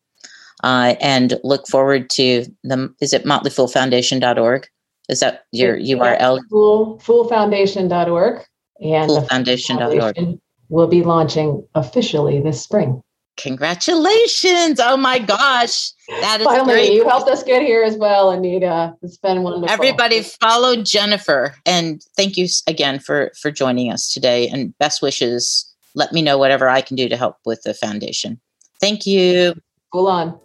[0.63, 4.69] uh, and look forward to the, is it motleyfoolfoundation.org?
[5.09, 6.41] Is that your URL?
[6.51, 8.43] Fool, foolfoundation.org.
[8.81, 10.39] And foolfoundation.org.
[10.69, 13.03] will be launching officially this spring.
[13.39, 14.79] Congratulations.
[14.79, 15.93] Oh my gosh.
[16.21, 16.93] That is Finally, great.
[16.93, 18.95] you helped us get here as well, Anita.
[19.03, 19.71] It's been wonderful.
[19.71, 21.55] Everybody follow Jennifer.
[21.65, 24.49] And thank you again for for joining us today.
[24.49, 28.41] And best wishes let me know whatever I can do to help with the foundation.
[28.81, 29.55] Thank you.
[29.93, 30.39] Go on.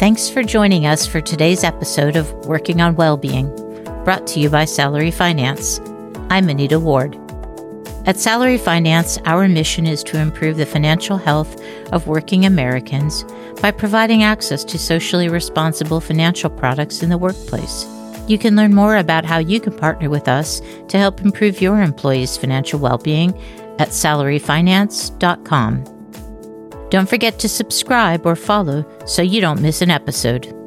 [0.00, 3.54] Thanks for joining us for today's episode of Working on Wellbeing,
[4.02, 5.78] brought to you by Salary Finance.
[6.30, 7.18] I'm Anita Ward.
[8.06, 13.24] At Salary Finance, our mission is to improve the financial health of working Americans
[13.60, 17.86] by providing access to socially responsible financial products in the workplace.
[18.26, 21.82] You can learn more about how you can partner with us to help improve your
[21.82, 23.38] employees' financial well being
[23.78, 25.99] at salaryfinance.com.
[26.90, 30.59] Don't forget to subscribe or follow so you don't miss an episode.